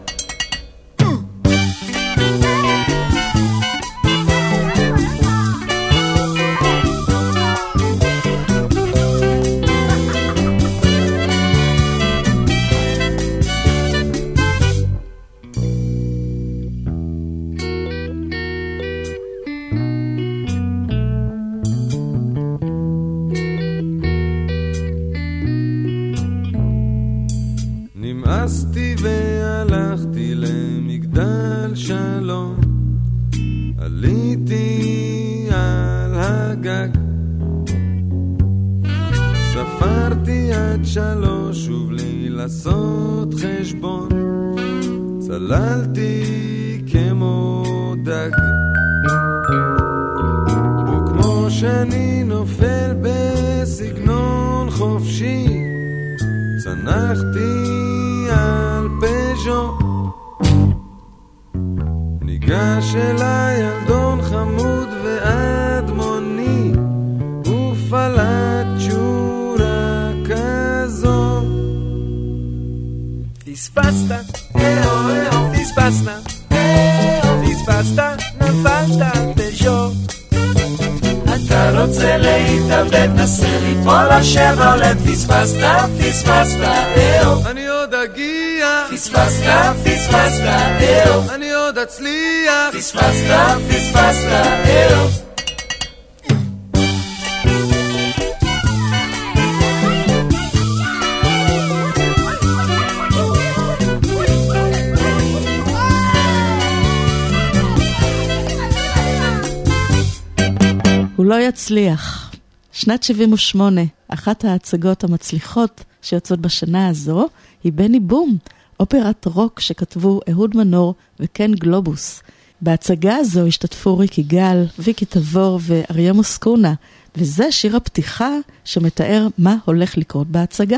[112.94, 113.04] הוא לא יצליח.
[113.04, 117.28] שנת 78, אחת ההצגות המצליחות שיוצאות בשנה הזו,
[117.64, 118.38] היא בני בום,
[118.80, 122.22] אופרת רוק שכתבו אהוד מנור וקן גלובוס.
[122.62, 126.74] בהצגה הזו השתתפו ריק יגאל, ויקי תבור ואריה מוסקונה,
[127.16, 128.30] וזה שיר הפתיחה
[128.66, 130.78] שמתאר מה הולך לקרות בהצגה.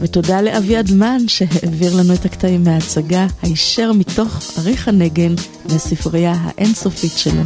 [0.00, 5.34] ותודה לאביעד מן שהעביר לנו את הקטעים מההצגה הישר מתוך אריך הנגן
[5.68, 7.42] מהספרייה האינסופית שלו.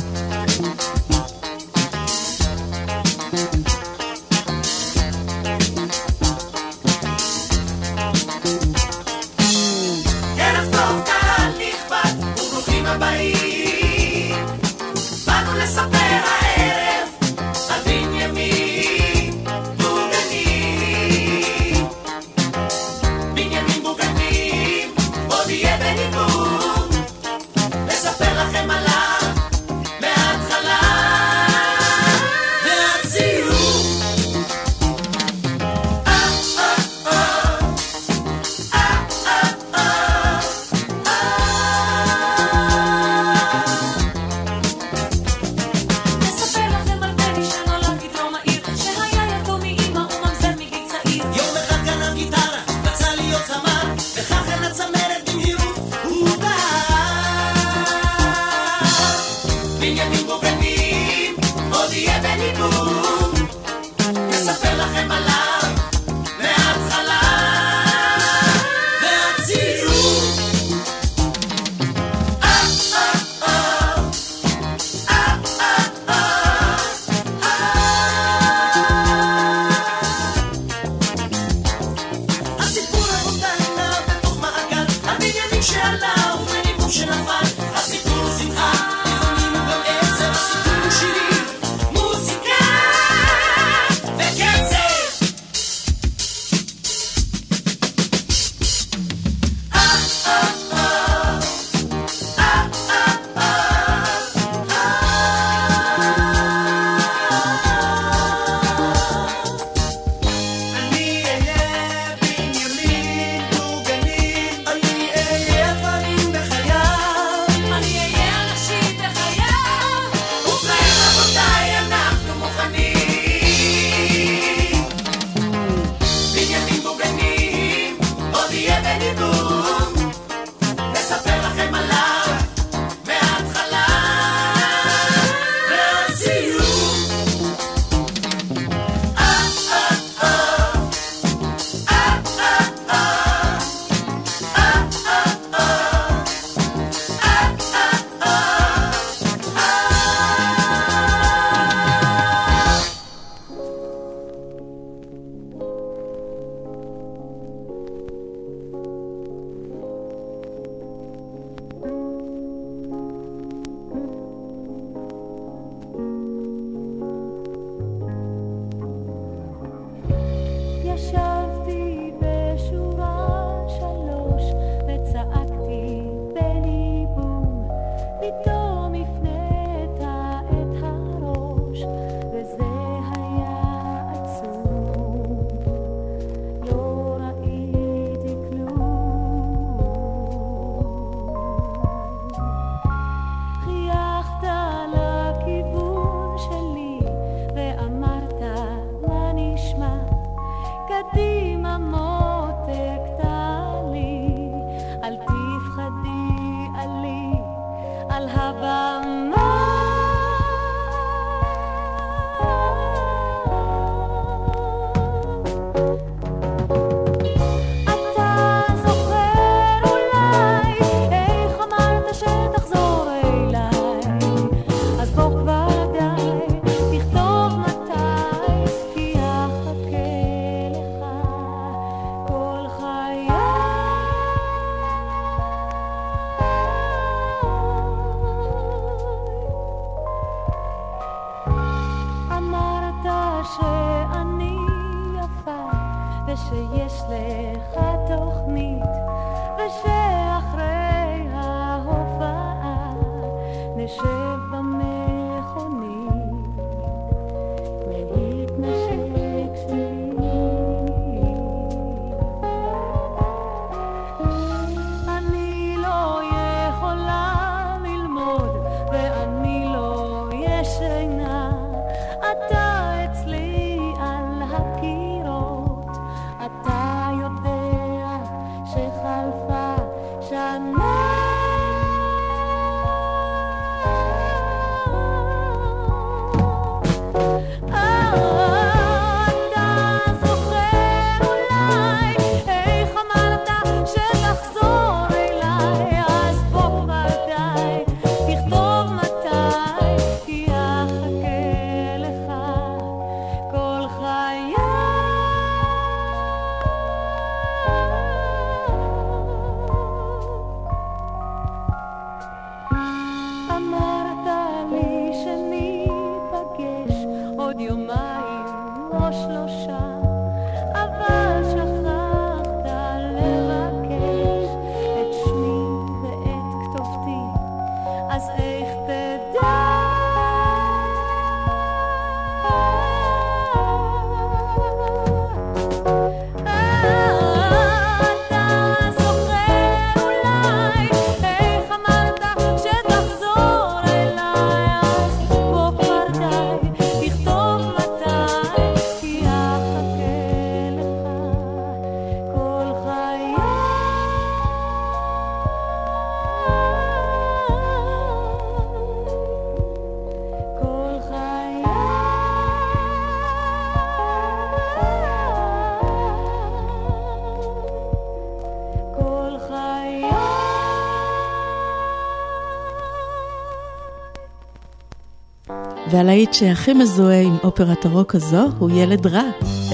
[375.90, 379.22] והלהיט שהכי מזוהה עם אופרת הרוק הזו הוא ילד רע.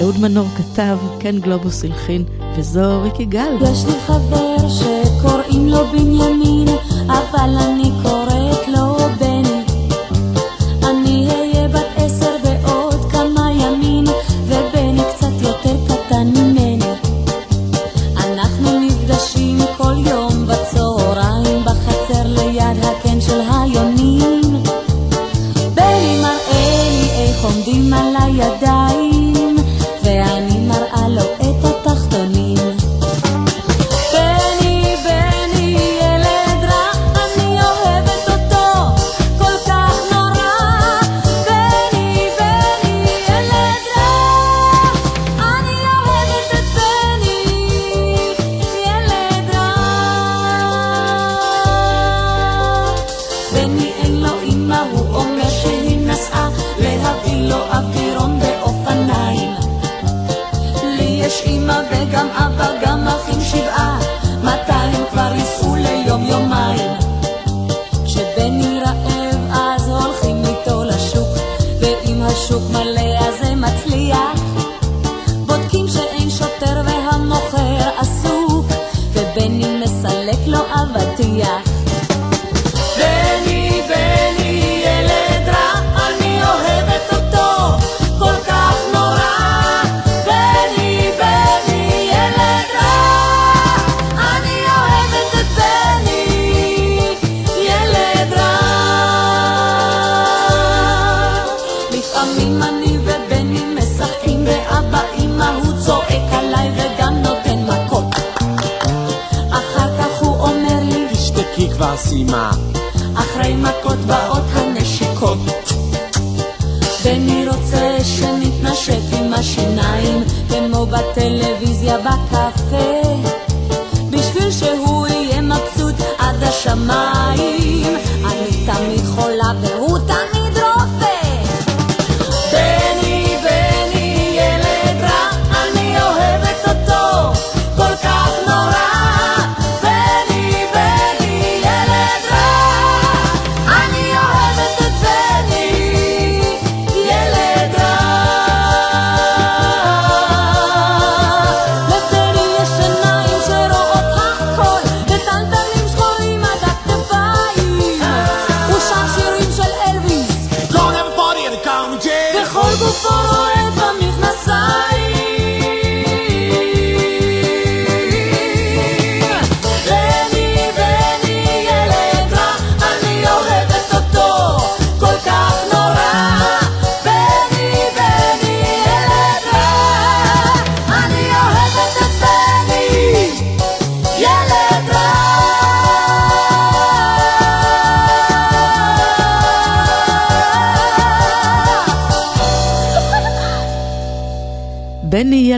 [0.01, 2.25] אהוד מנור כתב, כן גלובוס הלחין,
[2.57, 3.57] וזו ריקי גל.
[3.63, 6.69] יש לי חבר שקוראים לו בנימין,
[7.07, 7.91] אבל אני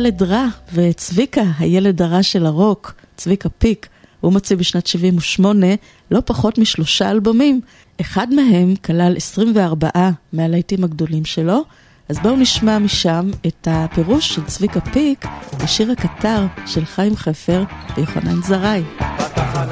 [0.07, 3.89] ילד רע, וצביקה, הילד הרע של הרוק, צביקה פיק,
[4.20, 5.67] הוא מוציא בשנת 78
[6.10, 7.60] לא פחות משלושה אלבומים.
[8.01, 9.89] אחד מהם כלל 24
[10.33, 11.65] מהלהיטים הגדולים שלו,
[12.09, 15.26] אז בואו נשמע משם את הפירוש של צביקה פיק
[15.65, 17.65] לשיר הקטר של חיים חפר
[17.97, 18.83] ויוחנן זרעי.
[18.99, 19.62] קטר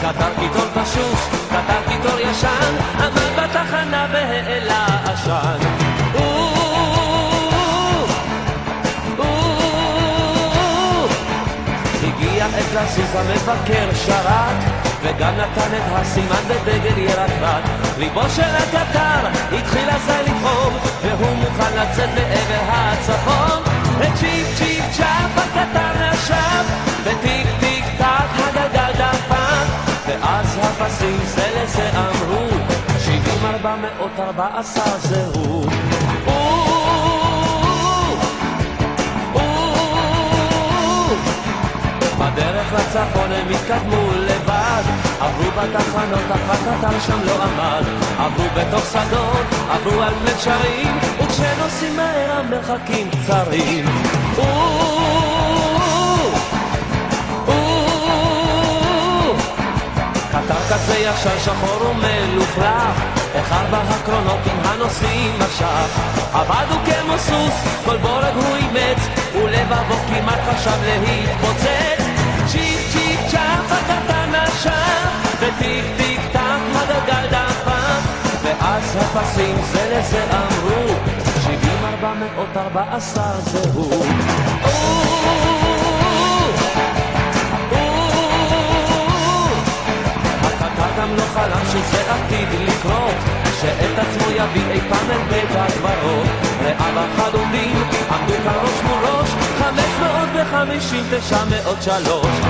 [0.00, 3.17] קטר קיטור קשיש, קטר קיטור ישן
[13.18, 14.56] המבקר שרק
[15.02, 17.64] וגם נתן את הסימן בדגל ירקרק
[17.98, 23.62] ליבו של הקטר התחיל אזי לפעום והוא מוכן לצאת לעבר הצפון.
[23.98, 26.64] וצ'יפ צ'יפ צ'אפ הקטר נשף
[27.04, 29.68] וטיק טיק טק הגלגל דפק
[30.06, 32.48] ואז הפסים זה לזה אמרו
[32.98, 35.97] שבעים ארבע מאות ארבע עשר זהו
[42.30, 44.82] בדרך לצפון הם התקדמו לבד.
[45.20, 47.84] עברו בתחנות אחת קטר שם לא עמד.
[48.18, 53.84] עברו בתוך שדות, עברו על פני גשרים וכשנוסעים מהר המרחקים קצרים
[60.30, 63.02] קטר כזה ישן שחור ומלוכלך
[63.34, 66.00] איך ארבע הקרונות עם הנוסעים משך.
[66.32, 71.87] עבד הוא כמו סוס, כל בורג הוא אימץ ולבבו כמעט חשב להתפוצץ
[72.48, 74.70] צ'יפ צ'יפ צ'אפ הקטן נשק,
[75.40, 76.40] וטיק טיק טק
[76.74, 78.02] הגלגל דפק,
[78.42, 80.94] ואז הפסים זה לזה אמרו,
[81.44, 84.02] שבעים ארבע מאות ארבע עשר זהו.
[90.98, 93.16] גם לא חלם שזה עתיד לקרות,
[93.60, 96.26] שאת עצמו יביא אי פעם אל בית הקברות.
[96.62, 97.76] רעיו החלודים
[98.10, 102.40] עמדו כאן ראש מול ראש, חמש מאות וחמישים תשע מאות שלוש.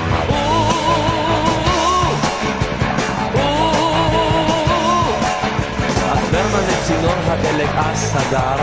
[6.89, 8.55] צינור הדלק אז סגר,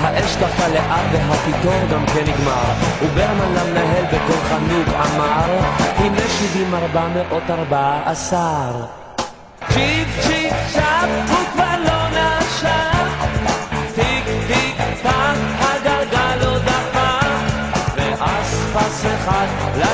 [0.00, 5.58] האש דפקה לאט והקיטור גם כן נגמר, וברמן למנהל בקול חנוק אמר,
[5.96, 8.84] הנה שבעים ארבע מאות ארבע עשר.
[9.72, 11.08] צ'יק צ'יק צ'אפ,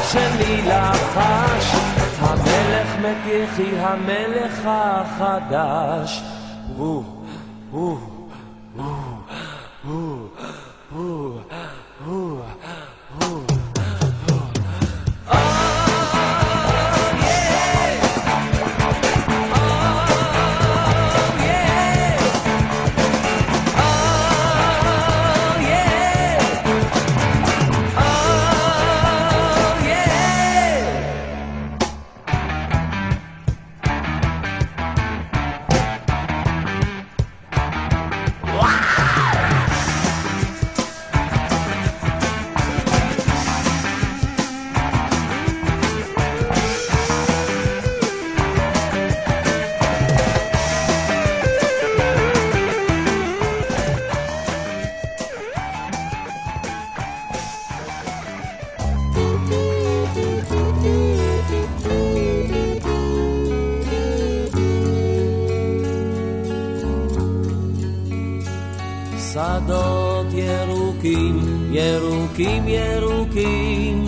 [0.04, 1.74] לשני לחש.
[2.20, 6.22] המלך מת יחי המלך החדש.
[6.76, 7.04] הוא,
[7.70, 7.98] הוא,
[8.76, 8.98] הוא,
[9.84, 10.28] הוא,
[10.94, 11.40] הוא,
[12.04, 12.40] הוא,
[13.20, 13.53] הוא.
[71.74, 74.04] ירוקים, ירוקים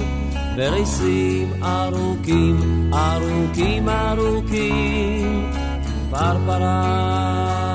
[0.57, 5.53] וריסים ארוכים, ארוכים ארוכים,
[6.11, 7.66] פרפרה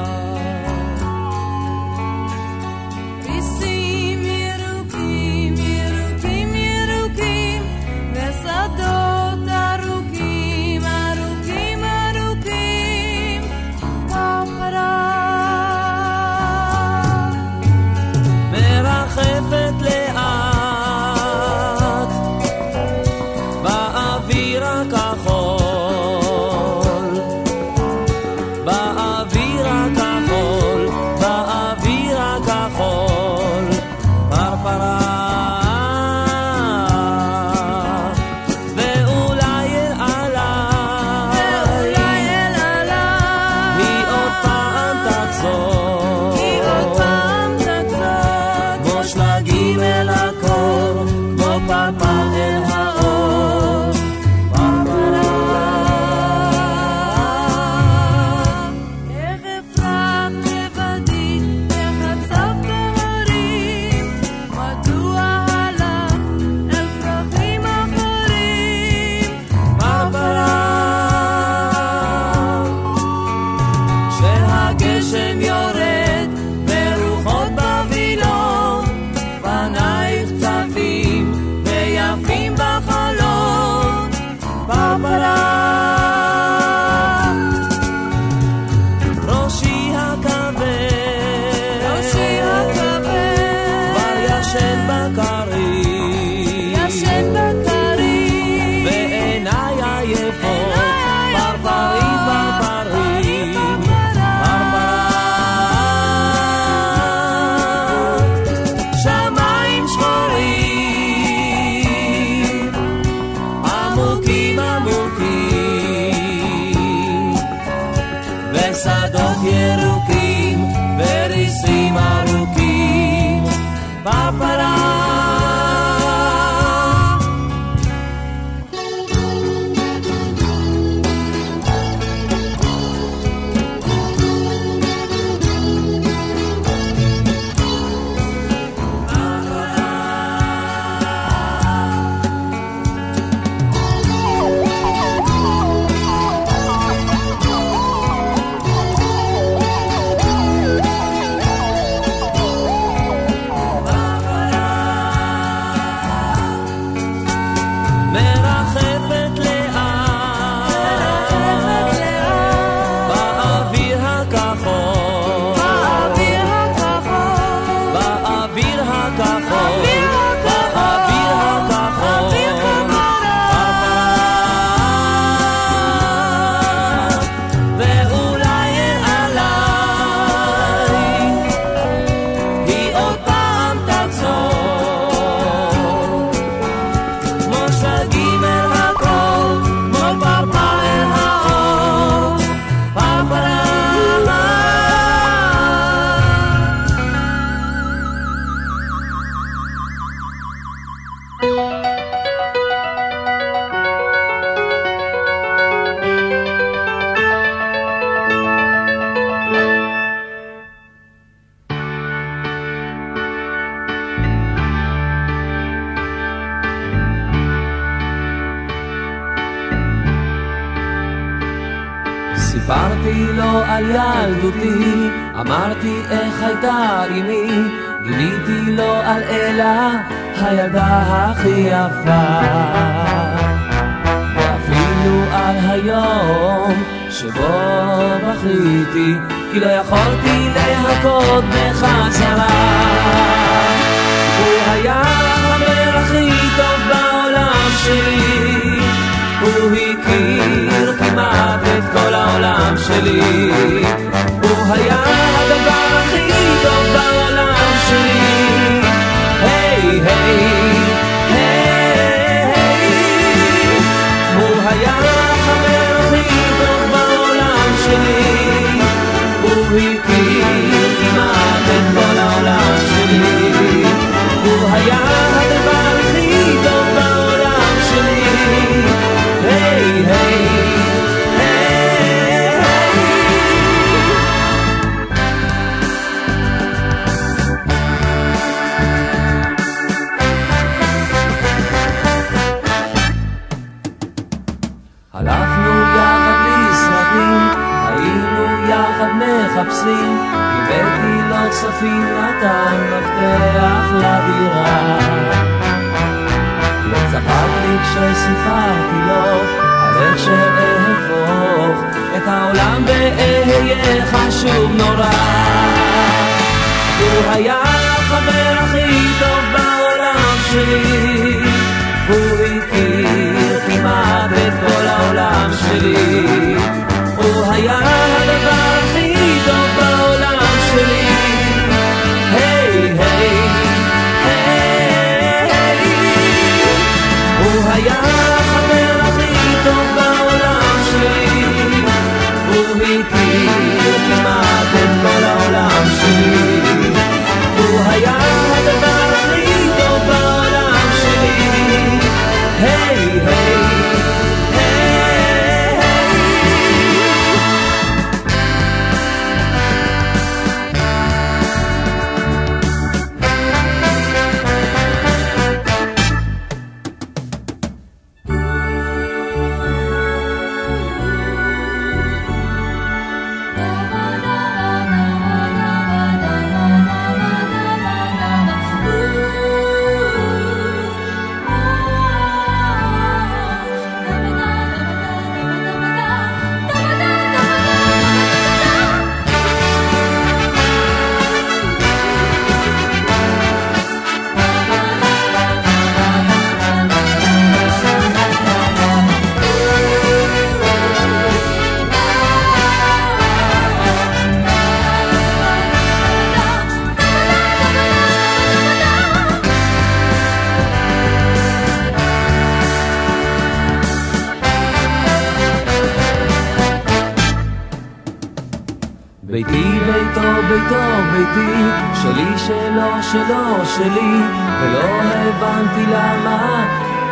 [420.52, 420.82] ביתו
[421.12, 421.64] ביתי,
[422.02, 424.22] שלי שלו שלו שלי,
[424.62, 426.66] ולא הבנתי למה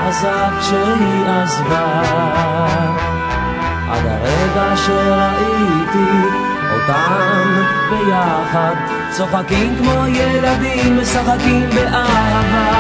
[0.08, 2.01] עזב כשהיא עזבה.
[3.92, 6.11] עד הרגע שראיתי
[6.74, 8.76] אותם ביחד,
[9.11, 12.72] צוחקים כמו ילדים, משחקים באהבה.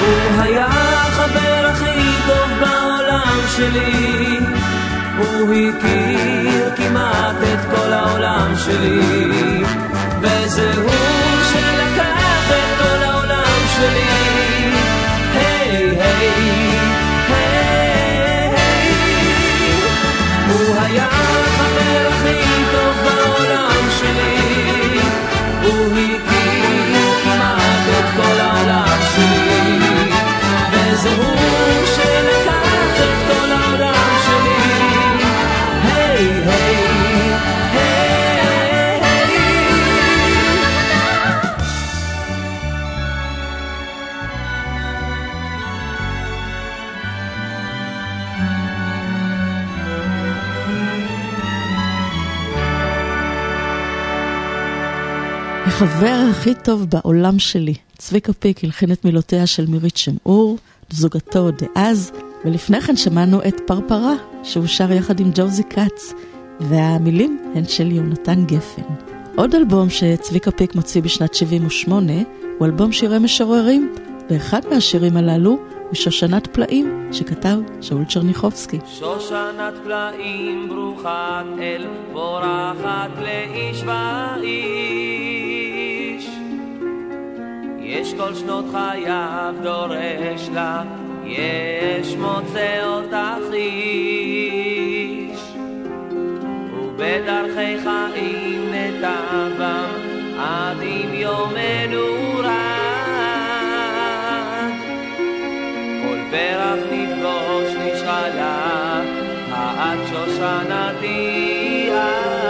[0.00, 4.75] הוא היה החבר הכי טוב בעולם שלי.
[5.18, 9.62] הוא הכיר כמעט את כל העולם שלי.
[10.20, 10.90] וזה הוא
[11.52, 14.25] שלקח את כל העולם שלי
[55.76, 57.74] החבר הכי טוב בעולם שלי.
[57.98, 60.58] צביקה פיק הלחין את מילותיה של מירית שמעור,
[60.90, 62.12] זוגתו דאז,
[62.44, 66.12] ולפני כן שמענו את פרפרה, שהוא שר יחד עם ג'וזי כץ,
[66.60, 68.82] והמילים הן של יונתן גפן.
[69.36, 72.12] עוד אלבום שצביקה פיק מוציא בשנת 78
[72.58, 73.94] הוא אלבום שירי משוררים,
[74.30, 75.58] ואחד מהשירים הללו
[75.92, 78.78] ושושנת פלאים שכתב שאול צ'רניחובסקי.
[78.86, 85.25] שושנת פלאים ברוכת אל בורחת לאיש ואיש
[87.88, 90.82] יש כל שנות חייו דורש לה
[91.24, 95.40] יש מוצא אותך איש
[96.74, 99.90] ובדרכי חיים נטבם
[100.38, 102.46] עד עם יומנו רד
[106.02, 109.02] כל פרח נפגוש נשאלה
[109.52, 112.45] את שושנתי את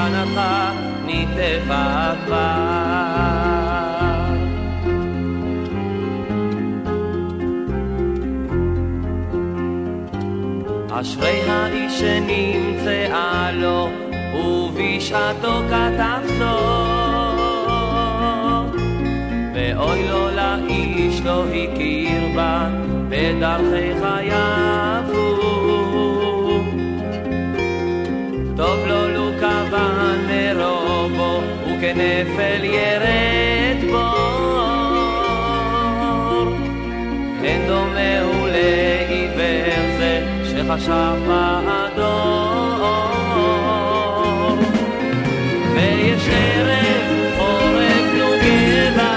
[0.00, 0.40] שושנתך
[1.06, 2.80] נטפה כבר
[10.90, 13.88] אשרי האיש שנמצאה לו,
[14.34, 17.40] ובשעתו כתב זאת.
[19.54, 22.68] ואוי לו לאיש לא הכיר בה,
[23.08, 25.29] בדרכי חייו
[32.20, 35.20] וכנפל ירד בור.
[37.44, 42.40] אין דומה הוא לעיוור זה, שחשב באדום.
[45.74, 47.08] ויש ערב
[47.38, 49.14] חורף נוגדה,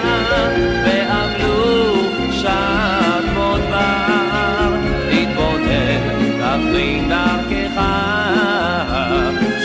[0.86, 1.96] ואבלו
[2.32, 4.72] שעת מודבר.
[5.10, 6.02] תתבונן,
[6.40, 7.78] תבחין דרכך,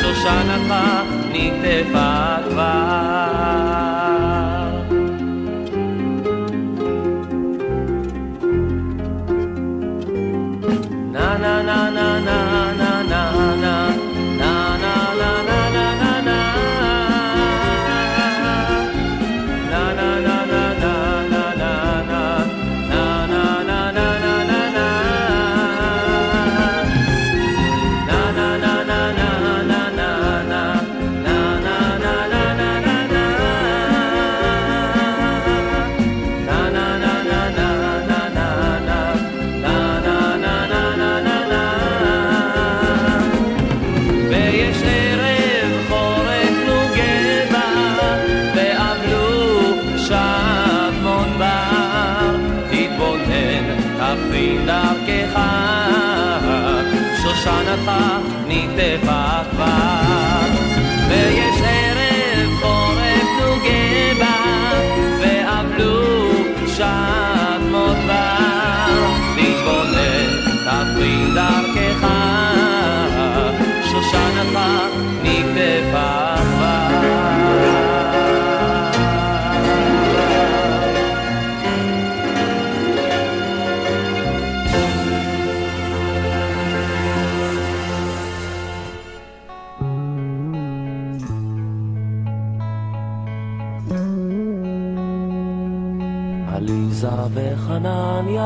[0.00, 0.70] שושנתך
[1.32, 2.47] נטפה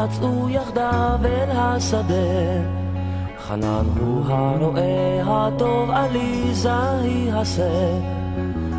[0.05, 2.83] יצאו יחדיו אל השדה
[3.49, 8.01] חנן הוא הרועה הטוב, עליזה היא השה.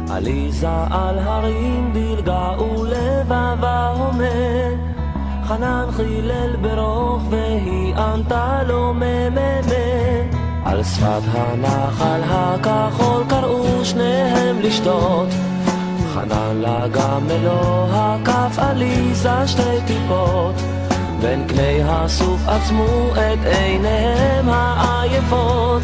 [0.10, 4.26] עליזה על הרים דילגה ולבבה הומה.
[5.48, 9.84] חנן חילל ברוך והיא ענתה לו מממה.
[10.66, 15.28] על שפת הנחל הכחול קראו שניהם לשתות.
[16.14, 16.64] חנן
[17.28, 20.73] מלוא הכף עליזה שתי טיפות.
[21.24, 25.82] בין כלי הסוף עצמו את עיניהם העייפות.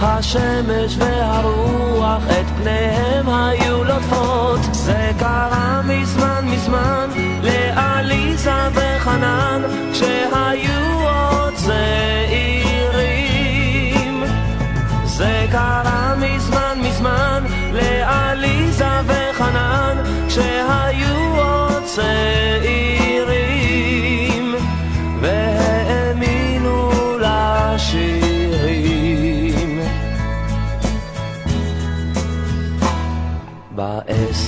[0.00, 4.60] השמש והרוח את פניהם היו לוטפות.
[4.72, 7.08] זה קרה מזמן מזמן
[7.42, 9.62] לעליזה וחנן,
[9.92, 13.04] כשהיו עוד צעירים.
[15.04, 19.96] זה קרה מזמן מזמן לעליזה וחנן,
[20.28, 22.81] כשהיו עוד צעירים.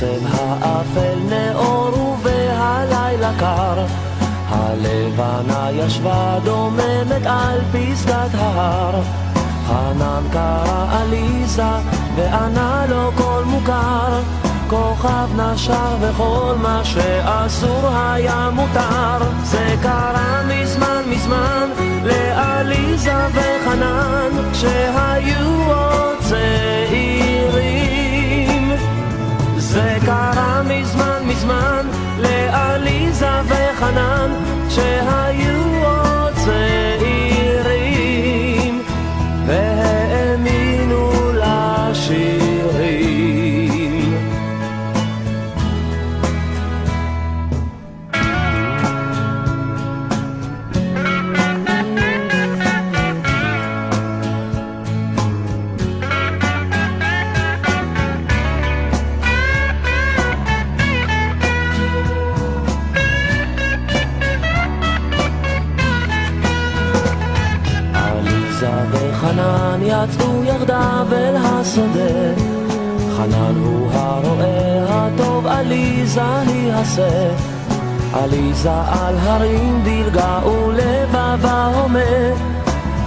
[0.01, 3.85] בעשב האפל נאור ובהלילה קר,
[4.49, 9.03] הלבנה ישבה דוממת על פסגת ההר.
[9.67, 11.63] חנן קרא עליזה
[12.17, 14.21] וענה לו קול מוכר,
[14.69, 19.31] כוכב נשר וכל מה שאסור היה מותר.
[19.43, 21.69] זה קרה מזמן מזמן
[22.05, 24.51] לעליזה וחנן.
[24.53, 27.14] כשהיו עוד צעירים
[29.75, 31.87] זה קרה מזמן מזמן
[32.19, 34.31] לעליזה וחנן
[34.69, 36.04] כשהיו עוד
[71.13, 72.43] אל השדה.
[73.17, 77.31] חנן הוא הרועה הטוב, עליזה היא השה.
[78.13, 82.55] עליזה על הרים דילגה ולבבה הומה.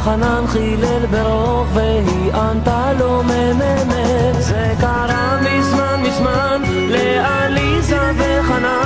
[0.04, 8.77] חנן חילל ברוך והיא ענתה לו מממה זה קרה מזמן מזמן לעליזה וחנן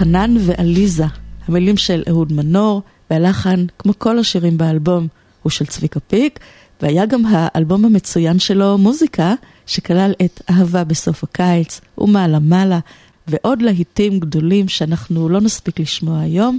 [0.00, 1.04] חנן ועליזה,
[1.48, 5.08] המילים של אהוד מנור, והלחן, כמו כל השירים באלבום,
[5.42, 6.38] הוא של צביקה פיק,
[6.82, 9.34] והיה גם האלבום המצוין שלו, מוזיקה,
[9.66, 12.78] שכלל את אהבה בסוף הקיץ, ומעלה מעלה,
[13.26, 16.58] ועוד להיטים גדולים שאנחנו לא נספיק לשמוע היום,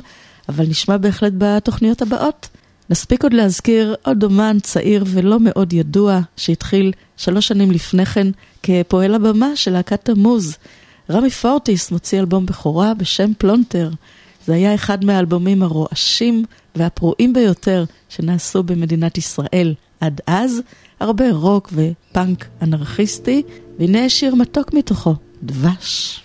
[0.50, 2.50] אבל נשמע בהחלט בתוכניות הבאות.
[2.90, 8.28] נספיק עוד להזכיר עוד אומן צעיר ולא מאוד ידוע, שהתחיל שלוש שנים לפני כן
[8.64, 10.58] כפועל הבמה של להקת תמוז.
[11.10, 13.90] רמי פורטיס מוציא אלבום בכורה בשם פלונטר.
[14.46, 20.62] זה היה אחד מהאלבומים הרועשים והפרועים ביותר שנעשו במדינת ישראל עד אז,
[21.00, 23.44] הרבה רוק ופאנק אנרכיסטי,
[23.80, 26.22] והנה שיר מתוק מתוכו, דבש.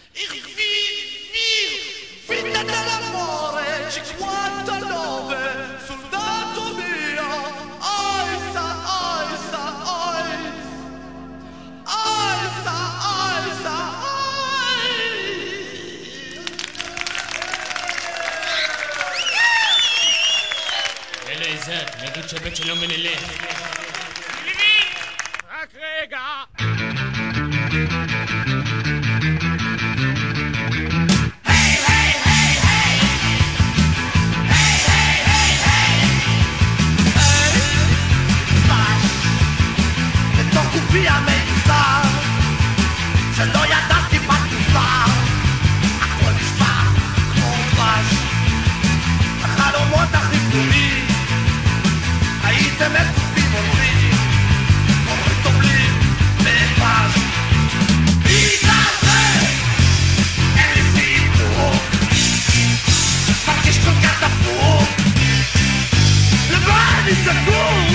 [22.27, 23.23] אלעזר, נגיד שהבן שלו מנלך.
[25.51, 26.21] רק רגע.
[40.39, 41.36] בתוך גופי המיצר,
[67.27, 67.86] לבד אני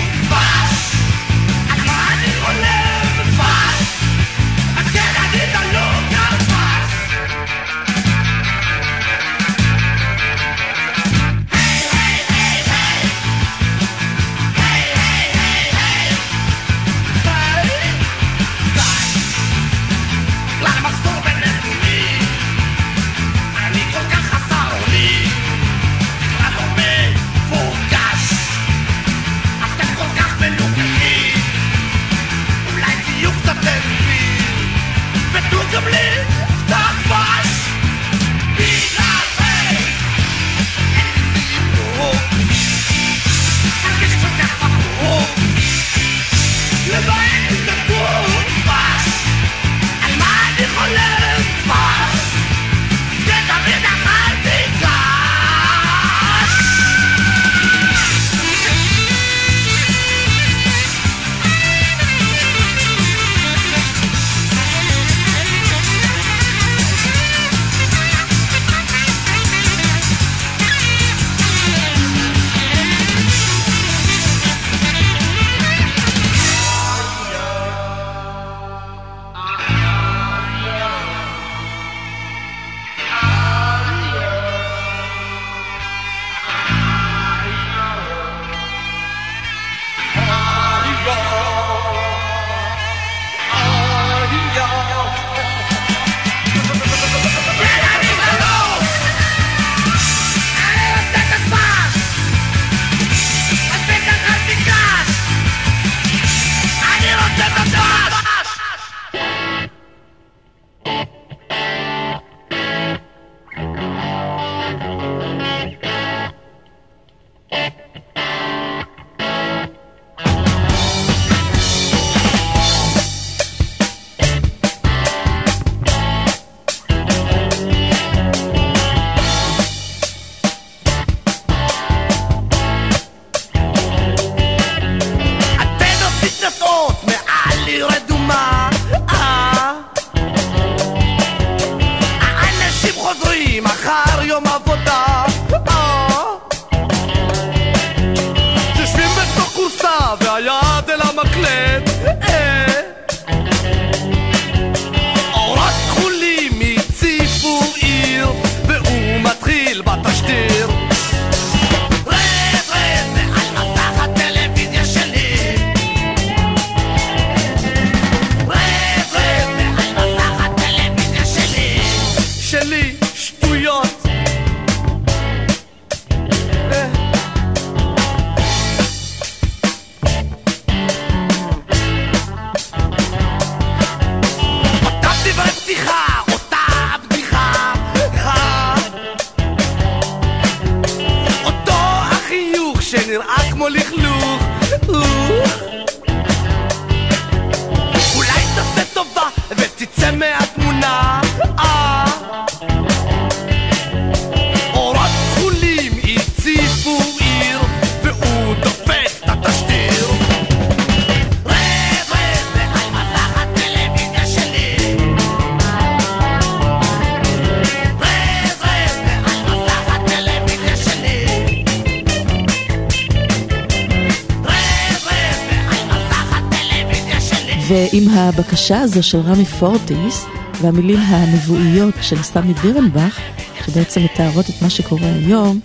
[228.91, 230.25] הזו של רמי פורטיס
[230.61, 233.19] והמילים הנבואיות של סמי בירנבך,
[233.65, 235.59] שבעצם מתארות את מה שקורה היום,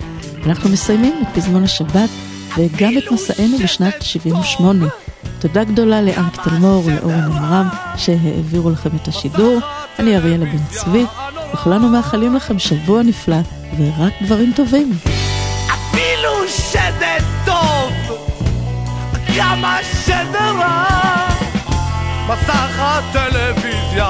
[0.46, 2.10] אנחנו מסיימים את פזמון השבת
[2.56, 4.86] וגם את מסענו בשנת 78.
[5.38, 9.60] תודה גדולה לאנק תלמור ולאורן עמרם שהעבירו לכם את השידור.
[9.98, 11.04] אני אריאלה בן צבי,
[11.54, 13.38] וכולנו מאחלים לכם שבוע נפלא
[13.78, 14.92] ורק דברים טובים.
[15.66, 17.92] אפילו שד טוב,
[19.36, 20.85] כמה שד רע,
[22.28, 24.08] מסך הטלוויזיה